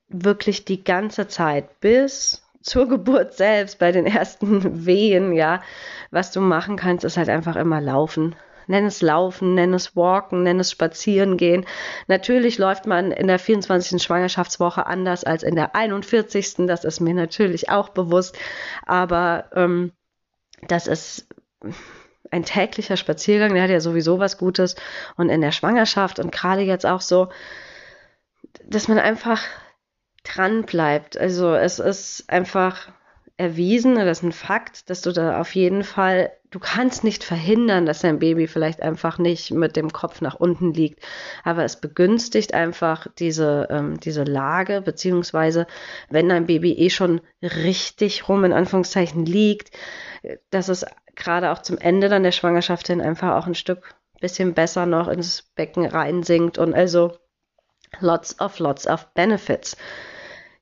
wirklich 0.08 0.64
die 0.64 0.82
ganze 0.82 1.28
Zeit 1.28 1.78
bis 1.80 2.42
zur 2.62 2.88
Geburt 2.88 3.34
selbst, 3.34 3.78
bei 3.78 3.92
den 3.92 4.06
ersten 4.06 4.86
Wehen, 4.86 5.34
ja, 5.34 5.62
was 6.10 6.32
du 6.32 6.40
machen 6.40 6.76
kannst, 6.76 7.04
ist 7.04 7.18
halt 7.18 7.28
einfach 7.28 7.56
immer 7.56 7.82
laufen. 7.82 8.34
Nenn 8.66 8.86
es 8.86 9.02
Laufen, 9.02 9.52
nenn 9.52 9.74
es 9.74 9.94
Walken, 9.94 10.42
nenn 10.42 10.58
es 10.58 10.70
Spazieren 10.70 11.36
gehen. 11.36 11.66
Natürlich 12.06 12.56
läuft 12.56 12.86
man 12.86 13.12
in 13.12 13.26
der 13.26 13.38
24. 13.38 14.02
Schwangerschaftswoche 14.02 14.86
anders 14.86 15.24
als 15.24 15.42
in 15.42 15.54
der 15.54 15.74
41. 15.74 16.66
Das 16.66 16.84
ist 16.84 17.00
mir 17.00 17.12
natürlich 17.12 17.68
auch 17.68 17.90
bewusst. 17.90 18.38
Aber 18.86 19.50
ähm, 19.54 19.92
das 20.66 20.86
ist 20.86 21.28
ein 22.30 22.44
täglicher 22.44 22.96
Spaziergang, 22.96 23.54
der 23.54 23.64
hat 23.64 23.70
ja 23.70 23.80
sowieso 23.80 24.18
was 24.18 24.38
Gutes. 24.38 24.76
Und 25.16 25.28
in 25.28 25.40
der 25.40 25.52
Schwangerschaft 25.52 26.18
und 26.18 26.32
gerade 26.32 26.62
jetzt 26.62 26.86
auch 26.86 27.00
so, 27.00 27.28
dass 28.66 28.88
man 28.88 28.98
einfach 28.98 29.42
dran 30.24 30.62
bleibt. 30.62 31.16
Also 31.18 31.54
es 31.54 31.78
ist 31.78 32.24
einfach 32.28 32.88
erwiesen, 33.36 33.96
das 33.96 34.18
ist 34.18 34.24
ein 34.24 34.32
Fakt, 34.32 34.88
dass 34.90 35.02
du 35.02 35.12
da 35.12 35.40
auf 35.40 35.54
jeden 35.56 35.82
Fall, 35.82 36.30
du 36.50 36.60
kannst 36.60 37.02
nicht 37.02 37.24
verhindern, 37.24 37.84
dass 37.84 38.00
dein 38.00 38.20
Baby 38.20 38.46
vielleicht 38.46 38.80
einfach 38.80 39.18
nicht 39.18 39.50
mit 39.50 39.74
dem 39.74 39.92
Kopf 39.92 40.20
nach 40.20 40.36
unten 40.36 40.72
liegt, 40.72 41.00
aber 41.42 41.64
es 41.64 41.80
begünstigt 41.80 42.54
einfach 42.54 43.08
diese, 43.18 43.66
ähm, 43.70 43.98
diese 43.98 44.22
Lage, 44.22 44.82
beziehungsweise 44.82 45.66
wenn 46.10 46.28
dein 46.28 46.46
Baby 46.46 46.74
eh 46.74 46.90
schon 46.90 47.20
richtig 47.42 48.28
rum 48.28 48.44
in 48.44 48.52
Anführungszeichen 48.52 49.26
liegt, 49.26 49.76
dass 50.50 50.68
es 50.68 50.86
gerade 51.16 51.50
auch 51.50 51.60
zum 51.60 51.78
Ende 51.78 52.08
dann 52.08 52.22
der 52.22 52.32
Schwangerschaft 52.32 52.86
hin 52.86 53.00
einfach 53.00 53.36
auch 53.36 53.46
ein 53.46 53.54
Stück 53.54 53.94
bisschen 54.20 54.54
besser 54.54 54.86
noch 54.86 55.08
ins 55.08 55.42
Becken 55.42 55.86
reinsinkt 55.86 56.56
und 56.58 56.74
also 56.74 57.18
lots 58.00 58.40
of 58.40 58.58
lots 58.58 58.86
of 58.86 59.12
benefits. 59.14 59.76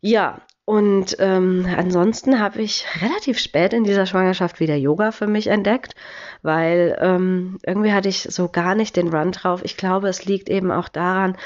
Ja, 0.00 0.40
und 0.64 1.16
ähm, 1.18 1.66
ansonsten 1.76 2.38
habe 2.38 2.62
ich 2.62 2.84
relativ 3.00 3.38
spät 3.38 3.72
in 3.72 3.84
dieser 3.84 4.06
Schwangerschaft 4.06 4.60
wieder 4.60 4.76
Yoga 4.76 5.10
für 5.10 5.26
mich 5.26 5.48
entdeckt, 5.48 5.94
weil 6.42 6.98
ähm, 7.00 7.58
irgendwie 7.64 7.92
hatte 7.92 8.08
ich 8.08 8.22
so 8.22 8.48
gar 8.48 8.74
nicht 8.74 8.96
den 8.96 9.08
Run 9.08 9.32
drauf. 9.32 9.60
Ich 9.64 9.76
glaube, 9.76 10.08
es 10.08 10.24
liegt 10.24 10.48
eben 10.48 10.72
auch 10.72 10.88
daran, 10.88 11.36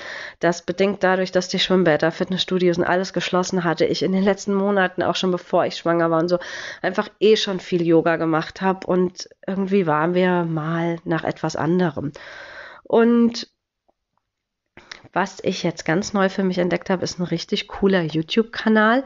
dass 0.40 0.62
bedingt 0.62 1.04
dadurch, 1.04 1.32
dass 1.32 1.48
die 1.48 1.58
Schwimmbäder, 1.58 2.10
Fitnessstudios 2.10 2.78
und 2.78 2.84
alles 2.84 3.12
geschlossen 3.12 3.64
hatte, 3.64 3.84
ich 3.84 4.02
in 4.02 4.12
den 4.12 4.24
letzten 4.24 4.54
Monaten, 4.54 5.02
auch 5.02 5.16
schon 5.16 5.30
bevor 5.30 5.66
ich 5.66 5.76
schwanger 5.76 6.10
war 6.10 6.20
und 6.20 6.28
so, 6.28 6.38
einfach 6.80 7.08
eh 7.20 7.36
schon 7.36 7.60
viel 7.60 7.86
Yoga 7.86 8.16
gemacht 8.16 8.62
habe 8.62 8.86
und 8.86 9.28
irgendwie 9.46 9.86
waren 9.86 10.14
wir 10.14 10.44
mal 10.44 10.98
nach 11.04 11.24
etwas 11.24 11.56
anderem. 11.56 12.12
Und 12.82 13.48
was 15.12 15.38
ich 15.42 15.62
jetzt 15.62 15.84
ganz 15.84 16.12
neu 16.12 16.28
für 16.28 16.44
mich 16.44 16.58
entdeckt 16.58 16.90
habe, 16.90 17.04
ist 17.04 17.18
ein 17.18 17.24
richtig 17.24 17.68
cooler 17.68 18.02
YouTube-Kanal. 18.02 19.04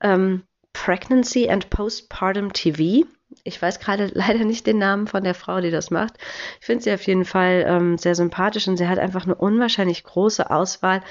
Ähm, 0.00 0.42
Pregnancy 0.72 1.48
and 1.48 1.70
Postpartum 1.70 2.52
TV. 2.52 3.04
Ich 3.44 3.60
weiß 3.60 3.80
gerade 3.80 4.06
leider 4.14 4.44
nicht 4.44 4.66
den 4.66 4.78
Namen 4.78 5.06
von 5.06 5.24
der 5.24 5.34
Frau, 5.34 5.60
die 5.60 5.70
das 5.70 5.90
macht. 5.90 6.14
Ich 6.60 6.66
finde 6.66 6.84
sie 6.84 6.92
auf 6.92 7.02
jeden 7.06 7.24
Fall 7.24 7.64
ähm, 7.66 7.98
sehr 7.98 8.14
sympathisch 8.14 8.68
und 8.68 8.76
sie 8.76 8.88
hat 8.88 8.98
einfach 8.98 9.24
eine 9.24 9.34
unwahrscheinlich 9.34 10.04
große 10.04 10.50
Auswahl 10.50 11.02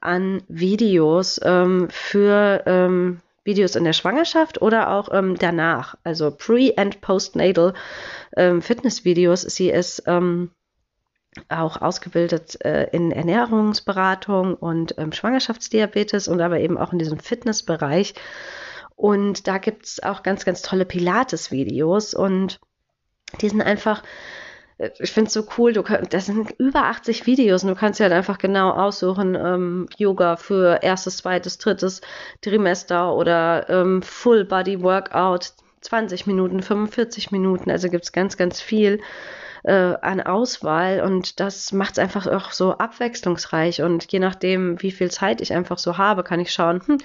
an 0.00 0.42
Videos 0.48 1.40
ähm, 1.42 1.88
für 1.90 2.62
ähm, 2.66 3.20
Videos 3.44 3.76
in 3.76 3.84
der 3.84 3.92
Schwangerschaft 3.92 4.62
oder 4.62 4.90
auch 4.90 5.10
ähm, 5.12 5.36
danach, 5.38 5.96
also 6.02 6.30
Pre- 6.30 6.72
and 6.76 7.00
Postnatal 7.02 7.74
ähm, 8.36 8.62
Fitnessvideos. 8.62 9.42
Sie 9.42 9.68
ist 9.68 10.04
ähm, 10.06 10.50
auch 11.48 11.80
ausgebildet 11.82 12.64
äh, 12.64 12.88
in 12.92 13.12
Ernährungsberatung 13.12 14.54
und 14.54 14.94
ähm, 14.98 15.12
Schwangerschaftsdiabetes 15.12 16.28
und 16.28 16.40
aber 16.40 16.60
eben 16.60 16.78
auch 16.78 16.92
in 16.92 16.98
diesem 16.98 17.18
Fitnessbereich. 17.18 18.14
Und 18.96 19.48
da 19.48 19.58
gibt 19.58 19.86
es 19.86 20.02
auch 20.02 20.22
ganz, 20.22 20.44
ganz 20.44 20.62
tolle 20.62 20.84
Pilates-Videos 20.84 22.14
und 22.14 22.60
die 23.40 23.48
sind 23.48 23.62
einfach, 23.62 24.02
äh, 24.78 24.90
ich 24.98 25.12
finde 25.12 25.28
es 25.28 25.34
so 25.34 25.46
cool, 25.58 25.72
du 25.72 25.82
kann, 25.82 26.06
das 26.10 26.26
sind 26.26 26.52
über 26.58 26.84
80 26.84 27.26
Videos 27.26 27.64
und 27.64 27.70
du 27.70 27.74
kannst 27.74 27.98
ja 28.00 28.04
halt 28.04 28.12
einfach 28.12 28.38
genau 28.38 28.70
aussuchen, 28.70 29.34
ähm, 29.34 29.88
Yoga 29.96 30.36
für 30.36 30.82
erstes, 30.82 31.18
zweites, 31.18 31.58
drittes 31.58 32.00
Trimester 32.40 33.14
oder 33.14 33.68
ähm, 33.68 34.02
Full 34.02 34.44
Body 34.44 34.82
Workout, 34.82 35.52
20 35.80 36.26
Minuten, 36.26 36.62
45 36.62 37.30
Minuten, 37.30 37.70
also 37.70 37.88
gibt 37.88 38.04
es 38.04 38.12
ganz, 38.12 38.36
ganz 38.36 38.60
viel 38.60 39.00
äh, 39.64 39.96
an 40.00 40.20
Auswahl 40.20 41.00
und 41.00 41.40
das 41.40 41.72
macht 41.72 41.92
es 41.92 41.98
einfach 41.98 42.26
auch 42.26 42.52
so 42.52 42.72
abwechslungsreich 42.72 43.82
und 43.82 44.12
je 44.12 44.18
nachdem, 44.18 44.80
wie 44.82 44.92
viel 44.92 45.10
Zeit 45.10 45.40
ich 45.40 45.54
einfach 45.54 45.78
so 45.78 45.96
habe, 45.96 46.22
kann 46.22 46.38
ich 46.38 46.52
schauen, 46.52 46.82
hm, 46.84 46.98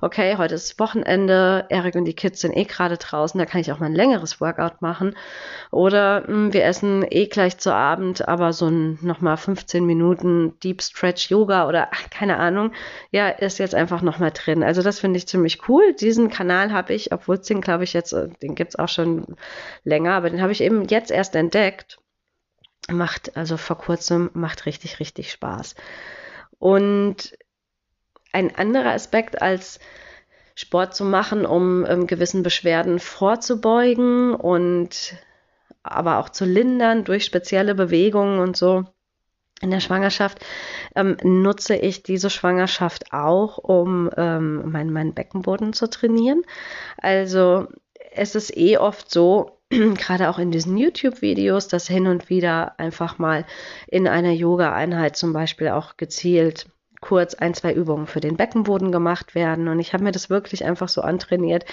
okay, 0.00 0.36
heute 0.38 0.54
ist 0.54 0.78
Wochenende, 0.78 1.66
Erik 1.68 1.96
und 1.96 2.06
die 2.06 2.14
Kids 2.14 2.40
sind 2.40 2.56
eh 2.56 2.64
gerade 2.64 2.96
draußen, 2.96 3.38
da 3.38 3.44
kann 3.44 3.60
ich 3.60 3.70
auch 3.72 3.78
mal 3.78 3.86
ein 3.86 3.94
längeres 3.94 4.40
Workout 4.40 4.80
machen 4.80 5.14
oder 5.70 6.24
hm, 6.26 6.52
wir 6.54 6.64
essen 6.64 7.04
eh 7.08 7.26
gleich 7.26 7.58
zu 7.58 7.74
Abend, 7.74 8.26
aber 8.26 8.54
so 8.54 8.68
ein 8.68 8.98
nochmal 9.02 9.36
15 9.36 9.84
Minuten 9.84 10.58
Deep 10.60 10.82
Stretch 10.82 11.30
Yoga 11.30 11.68
oder 11.68 11.88
ach, 11.92 12.08
keine 12.10 12.38
Ahnung, 12.38 12.72
ja, 13.10 13.28
ist 13.28 13.58
jetzt 13.58 13.74
einfach 13.74 14.00
nochmal 14.00 14.32
drin. 14.32 14.62
Also 14.62 14.82
das 14.82 14.98
finde 14.98 15.18
ich 15.18 15.28
ziemlich 15.28 15.68
cool. 15.68 15.92
Diesen 15.92 16.30
Kanal 16.30 16.72
habe 16.72 16.94
ich, 16.94 17.12
obwohl 17.12 17.36
es 17.36 17.46
den 17.46 17.60
glaube 17.60 17.84
ich 17.84 17.92
jetzt, 17.92 18.12
äh, 18.14 18.28
den 18.42 18.54
gibt 18.54 18.70
es 18.70 18.78
auch 18.78 18.88
schon 18.88 19.36
länger, 19.84 20.14
aber 20.14 20.30
den 20.30 20.40
habe 20.40 20.52
ich 20.52 20.62
eben 20.62 20.86
jetzt 20.88 21.10
erst 21.10 21.36
entdeckt 21.36 21.97
macht 22.90 23.36
also 23.36 23.56
vor 23.56 23.78
kurzem, 23.78 24.30
macht 24.34 24.66
richtig, 24.66 25.00
richtig 25.00 25.32
Spaß. 25.32 25.74
Und 26.58 27.36
ein 28.32 28.54
anderer 28.56 28.92
Aspekt 28.92 29.40
als 29.40 29.78
Sport 30.54 30.94
zu 30.94 31.04
machen, 31.04 31.46
um 31.46 31.86
ähm, 31.86 32.06
gewissen 32.06 32.42
Beschwerden 32.42 32.98
vorzubeugen 32.98 34.34
und 34.34 35.14
aber 35.82 36.18
auch 36.18 36.28
zu 36.28 36.44
lindern 36.44 37.04
durch 37.04 37.24
spezielle 37.24 37.74
Bewegungen 37.74 38.40
und 38.40 38.56
so. 38.56 38.84
In 39.60 39.70
der 39.70 39.80
Schwangerschaft 39.80 40.44
ähm, 40.94 41.16
nutze 41.22 41.74
ich 41.74 42.02
diese 42.04 42.30
Schwangerschaft 42.30 43.12
auch, 43.12 43.58
um 43.58 44.08
ähm, 44.16 44.70
meinen 44.70 44.92
mein 44.92 45.14
Beckenboden 45.14 45.72
zu 45.72 45.88
trainieren. 45.90 46.42
Also 46.96 47.66
es 48.12 48.34
ist 48.34 48.56
eh 48.56 48.78
oft 48.78 49.10
so, 49.10 49.57
gerade 49.70 50.30
auch 50.30 50.38
in 50.38 50.50
diesen 50.50 50.76
YouTube-Videos, 50.76 51.68
dass 51.68 51.88
hin 51.88 52.06
und 52.06 52.30
wieder 52.30 52.78
einfach 52.78 53.18
mal 53.18 53.44
in 53.86 54.08
einer 54.08 54.32
Yoga-Einheit 54.32 55.16
zum 55.16 55.32
Beispiel 55.32 55.68
auch 55.68 55.96
gezielt 55.96 56.66
kurz 57.00 57.34
ein, 57.34 57.54
zwei 57.54 57.72
Übungen 57.72 58.06
für 58.06 58.20
den 58.20 58.36
Beckenboden 58.36 58.90
gemacht 58.90 59.34
werden. 59.34 59.68
Und 59.68 59.78
ich 59.78 59.92
habe 59.92 60.04
mir 60.04 60.10
das 60.10 60.30
wirklich 60.30 60.64
einfach 60.64 60.88
so 60.88 61.02
antrainiert, 61.02 61.64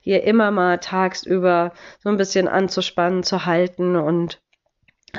hier 0.00 0.24
immer 0.24 0.50
mal 0.50 0.78
tagsüber 0.78 1.72
so 2.00 2.08
ein 2.08 2.16
bisschen 2.16 2.48
anzuspannen, 2.48 3.22
zu 3.22 3.46
halten 3.46 3.96
und 3.96 4.40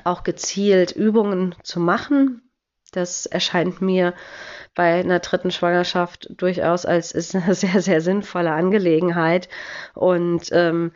auch 0.03 0.23
gezielt 0.23 0.91
Übungen 0.91 1.55
zu 1.63 1.79
machen. 1.79 2.41
Das 2.91 3.25
erscheint 3.25 3.81
mir 3.81 4.13
bei 4.75 4.99
einer 4.99 5.19
dritten 5.19 5.51
Schwangerschaft 5.51 6.29
durchaus 6.29 6.85
als 6.85 7.11
ist 7.11 7.35
eine 7.35 7.55
sehr, 7.55 7.81
sehr 7.81 8.01
sinnvolle 8.01 8.51
Angelegenheit. 8.51 9.49
Und 9.93 10.49
ähm, 10.51 10.91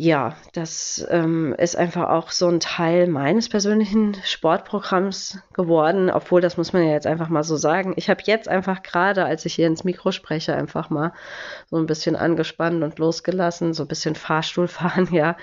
ja, 0.00 0.36
das 0.52 1.04
ähm, 1.10 1.56
ist 1.58 1.74
einfach 1.74 2.08
auch 2.08 2.30
so 2.30 2.46
ein 2.46 2.60
Teil 2.60 3.08
meines 3.08 3.48
persönlichen 3.48 4.14
Sportprogramms 4.22 5.40
geworden, 5.54 6.08
obwohl 6.08 6.40
das 6.40 6.56
muss 6.56 6.72
man 6.72 6.84
ja 6.84 6.92
jetzt 6.92 7.08
einfach 7.08 7.28
mal 7.28 7.42
so 7.42 7.56
sagen. 7.56 7.94
Ich 7.96 8.08
habe 8.08 8.22
jetzt 8.24 8.48
einfach 8.48 8.84
gerade, 8.84 9.24
als 9.24 9.44
ich 9.44 9.54
hier 9.54 9.66
ins 9.66 9.82
Mikro 9.82 10.12
spreche, 10.12 10.54
einfach 10.54 10.88
mal 10.88 11.12
so 11.68 11.78
ein 11.78 11.86
bisschen 11.86 12.14
angespannt 12.14 12.84
und 12.84 13.00
losgelassen, 13.00 13.74
so 13.74 13.82
ein 13.82 13.88
bisschen 13.88 14.14
Fahrstuhl 14.14 14.68
fahren, 14.68 15.08
ja. 15.12 15.36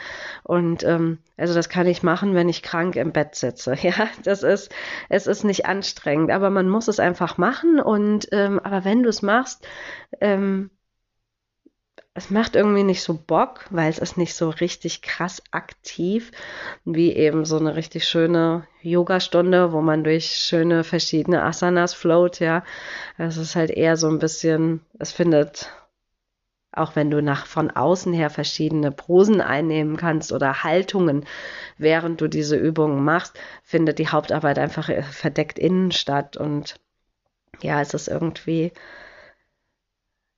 Und 0.44 0.86
ähm, 0.86 1.18
also 1.36 1.54
das 1.54 1.68
kann 1.68 1.86
ich 1.86 2.02
machen, 2.02 2.34
wenn 2.34 2.48
ich 2.48 2.64
krank 2.64 2.96
im 2.96 3.12
Bett 3.12 3.36
sitze. 3.36 3.76
Ja, 3.82 4.08
das 4.24 4.42
ist, 4.42 4.74
es 5.10 5.28
ist 5.28 5.44
nicht 5.44 5.66
anstrengend, 5.66 6.32
aber 6.32 6.50
man 6.50 6.70
muss 6.70 6.88
es 6.88 7.02
einfach 7.02 7.38
machen. 7.38 7.82
Und 7.82 8.30
ähm, 8.32 8.62
aber 8.64 8.86
wenn 8.86 9.04
du 9.04 9.10
es 9.10 9.22
machst, 9.22 9.68
ähm, 10.22 10.70
es 12.18 12.30
macht 12.30 12.56
irgendwie 12.56 12.84
nicht 12.84 13.04
so 13.04 13.14
Bock, 13.14 13.66
weil 13.72 13.90
es 13.90 14.00
ist 14.00 14.18
nicht 14.18 14.36
so 14.36 14.50
richtig 14.50 15.02
krass 15.02 15.44
aktiv, 15.52 16.32
wie 16.86 17.14
eben 17.14 17.44
so 17.44 17.58
eine 17.60 17.76
richtig 17.76 18.08
schöne 18.08 18.66
Yoga-Stunde, 18.82 19.74
wo 19.74 19.82
man 19.82 20.06
durch 20.06 20.28
schöne 20.28 20.86
verschiedene 20.86 21.44
Asanas 21.44 21.94
float, 21.94 22.40
ja. 22.40 22.64
Es 23.18 23.36
ist 23.36 23.58
halt 23.58 23.70
eher 23.70 23.98
so 23.98 24.08
ein 24.08 24.20
bisschen, 24.20 24.80
es 24.98 25.12
findet, 25.12 25.70
auch 26.72 26.96
wenn 26.96 27.12
du 27.12 27.22
nach 27.22 27.48
von 27.48 27.70
außen 27.70 28.14
her 28.14 28.30
verschiedene 28.30 28.92
Posen 28.94 29.42
einnehmen 29.42 29.98
kannst 29.98 30.32
oder 30.32 30.64
Haltungen, 30.64 31.26
während 31.78 32.22
du 32.22 32.30
diese 32.30 32.56
Übungen 32.56 33.04
machst, 33.04 33.38
findet 33.62 34.00
die 34.00 34.08
Hauptarbeit 34.08 34.58
einfach 34.58 34.90
verdeckt 35.12 35.60
innen 35.60 35.92
statt 35.92 36.38
und 36.38 36.80
ja, 37.62 37.82
es 37.82 37.94
ist 37.94 38.08
irgendwie, 38.08 38.72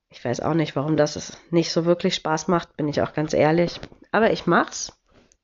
ich 0.09 0.23
weiß 0.23 0.39
auch 0.41 0.53
nicht, 0.53 0.75
warum 0.75 0.97
das 0.97 1.37
nicht 1.51 1.71
so 1.71 1.85
wirklich 1.85 2.15
Spaß 2.15 2.47
macht, 2.47 2.75
bin 2.77 2.87
ich 2.87 3.01
auch 3.01 3.13
ganz 3.13 3.33
ehrlich. 3.33 3.79
Aber 4.11 4.31
ich 4.31 4.47
mach's. 4.47 4.93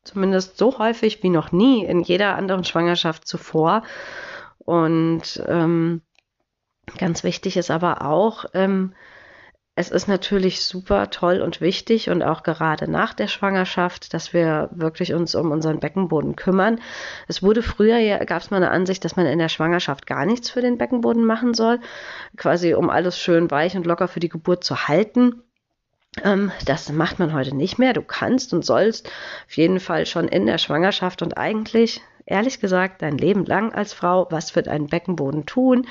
Zumindest 0.04 0.58
so 0.58 0.80
häufig 0.80 1.24
wie 1.24 1.30
noch 1.30 1.54
nie 1.54 1.86
in 1.86 2.02
jeder 2.02 2.36
anderen 2.36 2.66
Schwangerschaft 2.66 3.26
zuvor. 3.26 3.84
Und 4.60 5.42
ähm, 5.48 6.02
ganz 6.98 7.24
wichtig 7.24 7.56
ist 7.56 7.72
aber 7.72 8.06
auch, 8.06 8.46
ähm, 8.54 8.94
es 9.76 9.90
ist 9.90 10.08
natürlich 10.08 10.64
super 10.64 11.10
toll 11.10 11.42
und 11.42 11.60
wichtig 11.60 12.10
und 12.10 12.22
auch 12.22 12.44
gerade 12.44 12.90
nach 12.90 13.14
der 13.14 13.28
Schwangerschaft, 13.28 14.14
dass 14.14 14.32
wir 14.32 14.70
wirklich 14.72 15.14
uns 15.16 15.34
um 15.34 15.52
unseren 15.52 15.80
Beckenboden 15.80 16.36
kümmern. 16.36 16.80
Es 17.28 17.42
wurde 17.42 17.64
früher, 17.64 17.98
ja, 17.98 18.24
gab 18.24 18.44
es 18.44 18.52
mal 18.52 18.58
eine 18.58 18.70
Ansicht, 18.70 19.04
dass 19.04 19.16
man 19.16 19.26
in 19.26 19.40
der 19.40 19.50
Schwangerschaft 19.50 20.06
gar 20.06 20.28
nichts 20.28 20.52
für 20.52 20.62
den 20.62 20.78
Beckenboden 20.78 21.26
machen 21.26 21.56
soll, 21.56 21.80
quasi 22.38 22.76
um 22.76 22.92
alles 22.92 23.18
schön 23.18 23.50
weich 23.50 23.76
und 23.76 23.88
locker 23.88 24.08
für 24.08 24.20
die 24.20 24.30
Geburt 24.30 24.64
zu 24.64 24.88
halten. 24.88 25.42
Ähm, 26.24 26.52
das 26.66 26.92
macht 26.92 27.18
man 27.18 27.34
heute 27.34 27.56
nicht 27.56 27.80
mehr. 27.80 27.94
Du 27.94 28.04
kannst 28.04 28.54
und 28.54 28.64
sollst 28.64 29.08
auf 29.48 29.58
jeden 29.58 29.80
Fall 29.80 30.06
schon 30.06 30.28
in 30.28 30.46
der 30.46 30.60
Schwangerschaft 30.60 31.24
und 31.24 31.36
eigentlich 31.40 32.00
ehrlich 32.26 32.60
gesagt 32.60 33.02
dein 33.02 33.18
Leben 33.18 33.46
lang 33.46 33.74
als 33.74 33.94
Frau 33.94 34.28
was 34.30 34.52
für 34.52 34.64
deinen 34.64 34.88
Beckenboden 34.88 35.46
tun. 35.46 35.88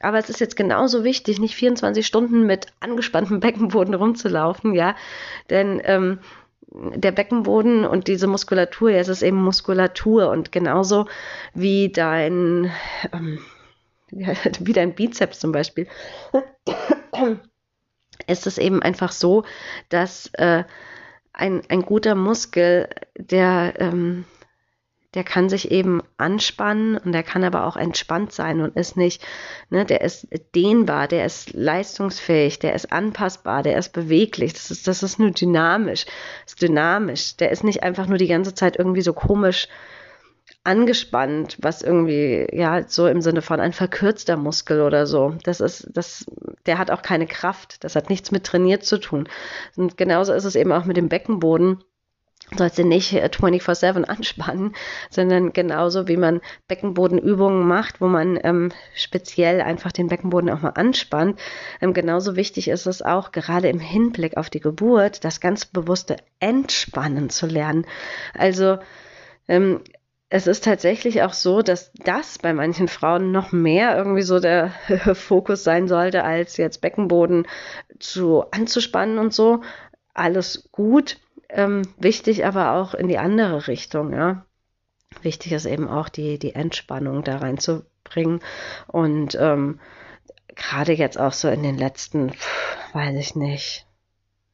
Aber 0.00 0.18
es 0.18 0.30
ist 0.30 0.40
jetzt 0.40 0.56
genauso 0.56 1.04
wichtig, 1.04 1.40
nicht 1.40 1.54
24 1.54 2.06
Stunden 2.06 2.46
mit 2.46 2.66
angespanntem 2.80 3.40
Beckenboden 3.40 3.94
rumzulaufen, 3.94 4.74
ja, 4.74 4.94
denn 5.50 5.80
ähm, 5.84 6.18
der 6.74 7.12
Beckenboden 7.12 7.84
und 7.84 8.08
diese 8.08 8.26
Muskulatur, 8.26 8.90
ja, 8.90 8.98
es 8.98 9.08
ist 9.08 9.22
eben 9.22 9.42
Muskulatur 9.42 10.30
und 10.30 10.52
genauso 10.52 11.06
wie 11.54 11.90
dein, 11.90 12.70
ähm, 13.12 13.40
wie 14.10 14.72
dein 14.72 14.94
Bizeps 14.94 15.38
zum 15.38 15.52
Beispiel, 15.52 15.86
ist 18.26 18.46
es 18.46 18.58
eben 18.58 18.82
einfach 18.82 19.12
so, 19.12 19.44
dass 19.88 20.30
äh, 20.34 20.64
ein, 21.32 21.62
ein 21.68 21.82
guter 21.82 22.14
Muskel, 22.14 22.88
der 23.16 23.74
ähm, 23.78 24.24
der 25.14 25.24
kann 25.24 25.48
sich 25.48 25.70
eben 25.70 26.00
anspannen 26.16 26.96
und 26.96 27.12
der 27.12 27.22
kann 27.22 27.44
aber 27.44 27.66
auch 27.66 27.76
entspannt 27.76 28.32
sein 28.32 28.60
und 28.60 28.76
ist 28.76 28.96
nicht, 28.96 29.22
ne, 29.68 29.84
der 29.84 30.00
ist 30.00 30.26
dehnbar, 30.54 31.06
der 31.08 31.26
ist 31.26 31.52
leistungsfähig, 31.52 32.58
der 32.58 32.74
ist 32.74 32.92
anpassbar, 32.92 33.62
der 33.62 33.78
ist 33.78 33.92
beweglich, 33.92 34.54
das 34.54 34.70
ist, 34.70 34.88
das 34.88 35.02
ist 35.02 35.18
nur 35.18 35.30
dynamisch, 35.30 36.06
ist 36.46 36.62
dynamisch, 36.62 37.36
der 37.36 37.50
ist 37.50 37.64
nicht 37.64 37.82
einfach 37.82 38.06
nur 38.06 38.18
die 38.18 38.28
ganze 38.28 38.54
Zeit 38.54 38.76
irgendwie 38.78 39.02
so 39.02 39.12
komisch 39.12 39.68
angespannt, 40.64 41.58
was 41.60 41.82
irgendwie, 41.82 42.46
ja, 42.52 42.86
so 42.86 43.08
im 43.08 43.20
Sinne 43.20 43.42
von 43.42 43.60
ein 43.60 43.72
verkürzter 43.72 44.36
Muskel 44.36 44.80
oder 44.80 45.06
so. 45.06 45.34
Das 45.42 45.60
ist, 45.60 45.88
das, 45.92 46.24
der 46.66 46.78
hat 46.78 46.90
auch 46.90 47.02
keine 47.02 47.26
Kraft. 47.26 47.82
Das 47.82 47.96
hat 47.96 48.10
nichts 48.10 48.30
mit 48.30 48.44
trainiert 48.44 48.84
zu 48.84 48.98
tun. 48.98 49.28
Und 49.76 49.96
genauso 49.96 50.32
ist 50.32 50.44
es 50.44 50.54
eben 50.54 50.70
auch 50.72 50.84
mit 50.84 50.96
dem 50.96 51.08
Beckenboden 51.08 51.82
sollst 52.56 52.78
du 52.78 52.84
nicht 52.84 53.12
24-7 53.12 54.04
anspannen, 54.04 54.74
sondern 55.10 55.52
genauso 55.52 56.08
wie 56.08 56.16
man 56.16 56.40
Beckenbodenübungen 56.68 57.66
macht, 57.66 58.00
wo 58.00 58.06
man 58.06 58.38
ähm, 58.42 58.70
speziell 58.94 59.60
einfach 59.60 59.92
den 59.92 60.08
Beckenboden 60.08 60.50
auch 60.50 60.62
mal 60.62 60.70
anspannt. 60.70 61.38
Ähm, 61.80 61.94
genauso 61.94 62.36
wichtig 62.36 62.68
ist 62.68 62.86
es 62.86 63.02
auch, 63.02 63.32
gerade 63.32 63.68
im 63.68 63.80
Hinblick 63.80 64.36
auf 64.36 64.50
die 64.50 64.60
Geburt, 64.60 65.24
das 65.24 65.40
ganz 65.40 65.64
bewusste 65.64 66.16
Entspannen 66.40 67.30
zu 67.30 67.46
lernen. 67.46 67.86
Also 68.34 68.78
ähm, 69.48 69.80
es 70.34 70.46
ist 70.46 70.64
tatsächlich 70.64 71.22
auch 71.22 71.34
so, 71.34 71.60
dass 71.60 71.92
das 71.92 72.38
bei 72.38 72.54
manchen 72.54 72.88
Frauen 72.88 73.32
noch 73.32 73.52
mehr 73.52 73.96
irgendwie 73.98 74.22
so 74.22 74.40
der 74.40 74.70
Fokus 75.14 75.62
sein 75.62 75.88
sollte, 75.88 76.24
als 76.24 76.56
jetzt 76.56 76.80
Beckenboden 76.80 77.46
zu 77.98 78.44
anzuspannen 78.50 79.18
und 79.18 79.34
so. 79.34 79.60
Alles 80.14 80.68
gut 80.72 81.18
ähm, 81.52 81.82
wichtig 81.98 82.44
aber 82.44 82.72
auch 82.72 82.94
in 82.94 83.08
die 83.08 83.18
andere 83.18 83.66
Richtung, 83.68 84.12
ja. 84.12 84.44
Wichtig 85.20 85.52
ist 85.52 85.66
eben 85.66 85.88
auch 85.88 86.08
die, 86.08 86.38
die 86.38 86.54
Entspannung 86.54 87.22
da 87.22 87.36
reinzubringen. 87.36 88.40
Und 88.86 89.36
ähm, 89.38 89.78
gerade 90.54 90.92
jetzt 90.92 91.20
auch 91.20 91.32
so 91.32 91.48
in 91.48 91.62
den 91.62 91.76
letzten, 91.76 92.30
pff, 92.30 92.94
weiß 92.94 93.16
ich 93.16 93.36
nicht, 93.36 93.86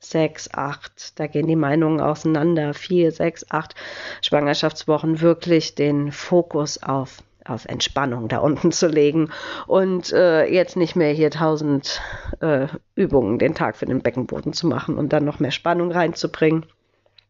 sechs, 0.00 0.52
acht, 0.52 1.18
da 1.18 1.26
gehen 1.26 1.46
die 1.46 1.56
Meinungen 1.56 2.00
auseinander, 2.00 2.74
vier, 2.74 3.12
sechs, 3.12 3.46
acht 3.50 3.74
Schwangerschaftswochen 4.22 5.20
wirklich 5.20 5.74
den 5.74 6.12
Fokus 6.12 6.82
auf 6.82 7.22
auf 7.44 7.64
Entspannung 7.64 8.28
da 8.28 8.38
unten 8.38 8.72
zu 8.72 8.88
legen 8.88 9.30
und 9.66 10.12
äh, 10.12 10.44
jetzt 10.44 10.76
nicht 10.76 10.96
mehr 10.96 11.12
hier 11.12 11.30
tausend 11.30 12.02
äh, 12.40 12.66
Übungen 12.94 13.38
den 13.38 13.54
Tag 13.54 13.76
für 13.76 13.86
den 13.86 14.02
Beckenboden 14.02 14.52
zu 14.52 14.66
machen 14.66 14.98
und 14.98 15.14
dann 15.14 15.24
noch 15.24 15.38
mehr 15.38 15.50
Spannung 15.50 15.90
reinzubringen. 15.90 16.66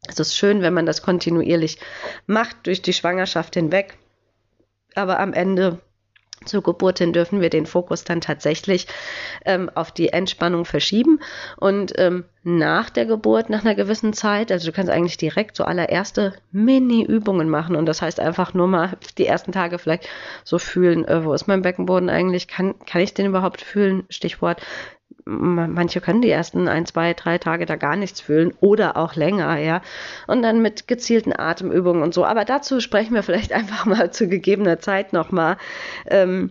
Es 0.07 0.19
ist 0.19 0.37
schön, 0.37 0.63
wenn 0.63 0.75
man 0.75 0.87
das 0.87 1.03
kontinuierlich 1.03 1.79
macht 2.27 2.67
durch 2.67 2.83
die 2.83 2.93
Schwangerschaft 2.93 3.55
hinweg. 3.55 3.99
Aber 4.95 5.21
am 5.21 5.33
Ende 5.33 5.81
zur 6.45 6.63
Geburt 6.63 6.99
hin 6.99 7.13
dürfen 7.13 7.41
wir 7.41 7.51
den 7.51 7.67
Fokus 7.67 8.05
dann 8.05 8.21
tatsächlich 8.21 8.87
ähm, 9.45 9.71
auf 9.75 9.91
die 9.91 10.11
Entspannung 10.11 10.65
verschieben. 10.65 11.21
Und 11.57 11.93
ähm, 11.99 12.25
nach 12.43 12.91
der 12.91 13.07
Geburt, 13.07 13.51
nach 13.51 13.65
einer 13.65 13.75
gewissen 13.75 14.13
Zeit, 14.13 14.53
also 14.53 14.67
du 14.67 14.73
kannst 14.73 14.91
eigentlich 14.91 15.17
direkt 15.17 15.57
so 15.57 15.65
allererste 15.65 16.35
Mini-Übungen 16.53 17.49
machen. 17.49 17.77
Und 17.77 17.87
das 17.87 18.03
heißt 18.03 18.21
einfach 18.21 18.55
nur 18.55 18.69
mal 18.69 18.97
die 19.19 19.27
ersten 19.27 19.53
Tage 19.53 19.79
vielleicht 19.79 20.09
so 20.45 20.59
fühlen, 20.59 21.05
äh, 21.07 21.25
wo 21.25 21.33
ist 21.33 21.49
mein 21.49 21.63
Beckenboden 21.63 22.09
eigentlich? 22.09 22.49
Kann, 22.49 22.79
kann 22.87 23.03
ich 23.03 23.15
den 23.15 23.27
überhaupt 23.27 23.61
fühlen? 23.61 24.05
Stichwort 24.09 24.63
manche 25.29 26.01
können 26.01 26.23
die 26.23 26.31
ersten 26.31 26.69
ein, 26.69 26.87
zwei, 26.87 27.13
drei 27.13 27.39
Tage 27.39 27.67
da 27.67 27.77
gar 27.77 27.97
nichts 27.97 28.21
fühlen 28.21 28.55
oder 28.61 28.97
auch 28.97 29.15
länger, 29.15 29.59
ja. 29.59 29.83
Und 30.27 30.43
dann 30.43 30.63
mit 30.63 30.89
gezielten 30.89 31.39
Atemübungen 31.39 32.03
und 32.03 32.15
so. 32.15 32.25
Aber 32.25 32.45
dazu 32.45 32.81
sprechen 32.81 33.15
wir 33.15 33.23
vielleicht 33.23 33.53
einfach 33.59 33.85
mal 33.85 34.11
zu 34.11 34.29
gegebener 34.29 34.79
Zeit 34.79 35.13
nochmal. 35.13 35.59
Ähm, 36.07 36.51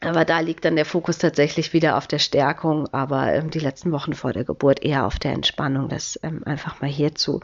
aber 0.00 0.26
da 0.26 0.40
liegt 0.40 0.66
dann 0.66 0.76
der 0.76 0.84
Fokus 0.84 1.16
tatsächlich 1.16 1.72
wieder 1.72 1.96
auf 1.96 2.06
der 2.06 2.18
Stärkung, 2.18 2.92
aber 2.92 3.32
ähm, 3.32 3.50
die 3.50 3.58
letzten 3.58 3.90
Wochen 3.90 4.12
vor 4.12 4.34
der 4.34 4.44
Geburt 4.44 4.84
eher 4.84 5.06
auf 5.06 5.18
der 5.18 5.32
Entspannung. 5.32 5.88
Das 5.88 6.20
ähm, 6.22 6.42
einfach 6.44 6.82
mal 6.82 6.90
hierzu. 6.90 7.40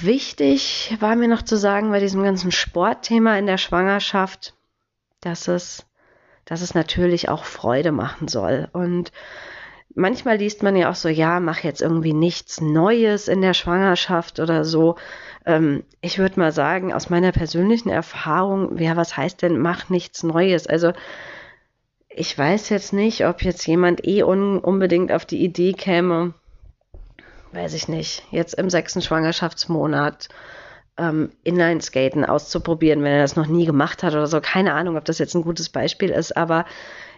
Wichtig 0.00 0.96
war 1.00 1.16
mir 1.16 1.28
noch 1.28 1.42
zu 1.42 1.56
sagen 1.56 1.90
bei 1.90 2.00
diesem 2.00 2.22
ganzen 2.22 2.50
Sportthema 2.50 3.38
in 3.38 3.46
der 3.46 3.58
Schwangerschaft, 3.58 4.54
dass 5.20 5.48
es 5.48 5.87
dass 6.48 6.62
es 6.62 6.74
natürlich 6.74 7.28
auch 7.28 7.44
Freude 7.44 7.92
machen 7.92 8.26
soll. 8.26 8.68
Und 8.72 9.12
manchmal 9.94 10.38
liest 10.38 10.62
man 10.62 10.76
ja 10.76 10.90
auch 10.90 10.94
so, 10.94 11.10
ja, 11.10 11.40
mach 11.40 11.58
jetzt 11.58 11.82
irgendwie 11.82 12.14
nichts 12.14 12.62
Neues 12.62 13.28
in 13.28 13.42
der 13.42 13.52
Schwangerschaft 13.52 14.40
oder 14.40 14.64
so. 14.64 14.96
Ähm, 15.44 15.84
ich 16.00 16.18
würde 16.18 16.40
mal 16.40 16.50
sagen, 16.50 16.94
aus 16.94 17.10
meiner 17.10 17.32
persönlichen 17.32 17.90
Erfahrung, 17.90 18.78
ja, 18.78 18.96
was 18.96 19.14
heißt 19.14 19.42
denn, 19.42 19.58
mach 19.58 19.90
nichts 19.90 20.22
Neues? 20.22 20.66
Also, 20.66 20.92
ich 22.08 22.36
weiß 22.36 22.70
jetzt 22.70 22.94
nicht, 22.94 23.26
ob 23.26 23.42
jetzt 23.42 23.66
jemand 23.66 24.06
eh 24.06 24.22
un 24.22 24.58
unbedingt 24.58 25.12
auf 25.12 25.26
die 25.26 25.44
Idee 25.44 25.74
käme, 25.74 26.32
weiß 27.52 27.74
ich 27.74 27.88
nicht, 27.88 28.24
jetzt 28.30 28.54
im 28.54 28.70
sechsten 28.70 29.02
Schwangerschaftsmonat 29.02 30.30
ähm, 30.98 31.30
Inline-Skaten 31.44 32.24
auszuprobieren, 32.24 33.02
wenn 33.02 33.12
er 33.12 33.22
das 33.22 33.36
noch 33.36 33.46
nie 33.46 33.66
gemacht 33.66 34.02
hat 34.02 34.12
oder 34.12 34.26
so. 34.26 34.40
Keine 34.40 34.74
Ahnung, 34.74 34.96
ob 34.96 35.04
das 35.04 35.18
jetzt 35.18 35.34
ein 35.34 35.42
gutes 35.42 35.68
Beispiel 35.68 36.10
ist, 36.10 36.36
aber 36.36 36.64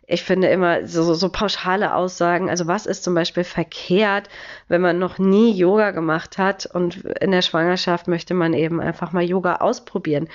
ich 0.07 0.25
finde 0.25 0.49
immer 0.49 0.87
so, 0.89 1.15
so 1.15 1.29
pauschale 1.29 1.95
Aussagen, 1.95 2.51
also 2.51 2.67
was 2.67 2.87
ist 2.87 3.05
zum 3.05 3.15
Beispiel 3.15 3.45
verkehrt, 3.45 4.29
wenn 4.67 4.81
man 4.81 4.99
noch 4.99 5.19
nie 5.19 5.53
Yoga 5.53 5.93
gemacht 5.93 6.37
hat 6.37 6.67
und 6.67 6.97
in 7.21 7.31
der 7.31 7.43
Schwangerschaft 7.43 8.09
möchte 8.09 8.35
man 8.35 8.53
eben 8.53 8.81
einfach 8.81 9.13
mal 9.13 9.23
Yoga 9.23 9.57
ausprobieren. 9.57 10.29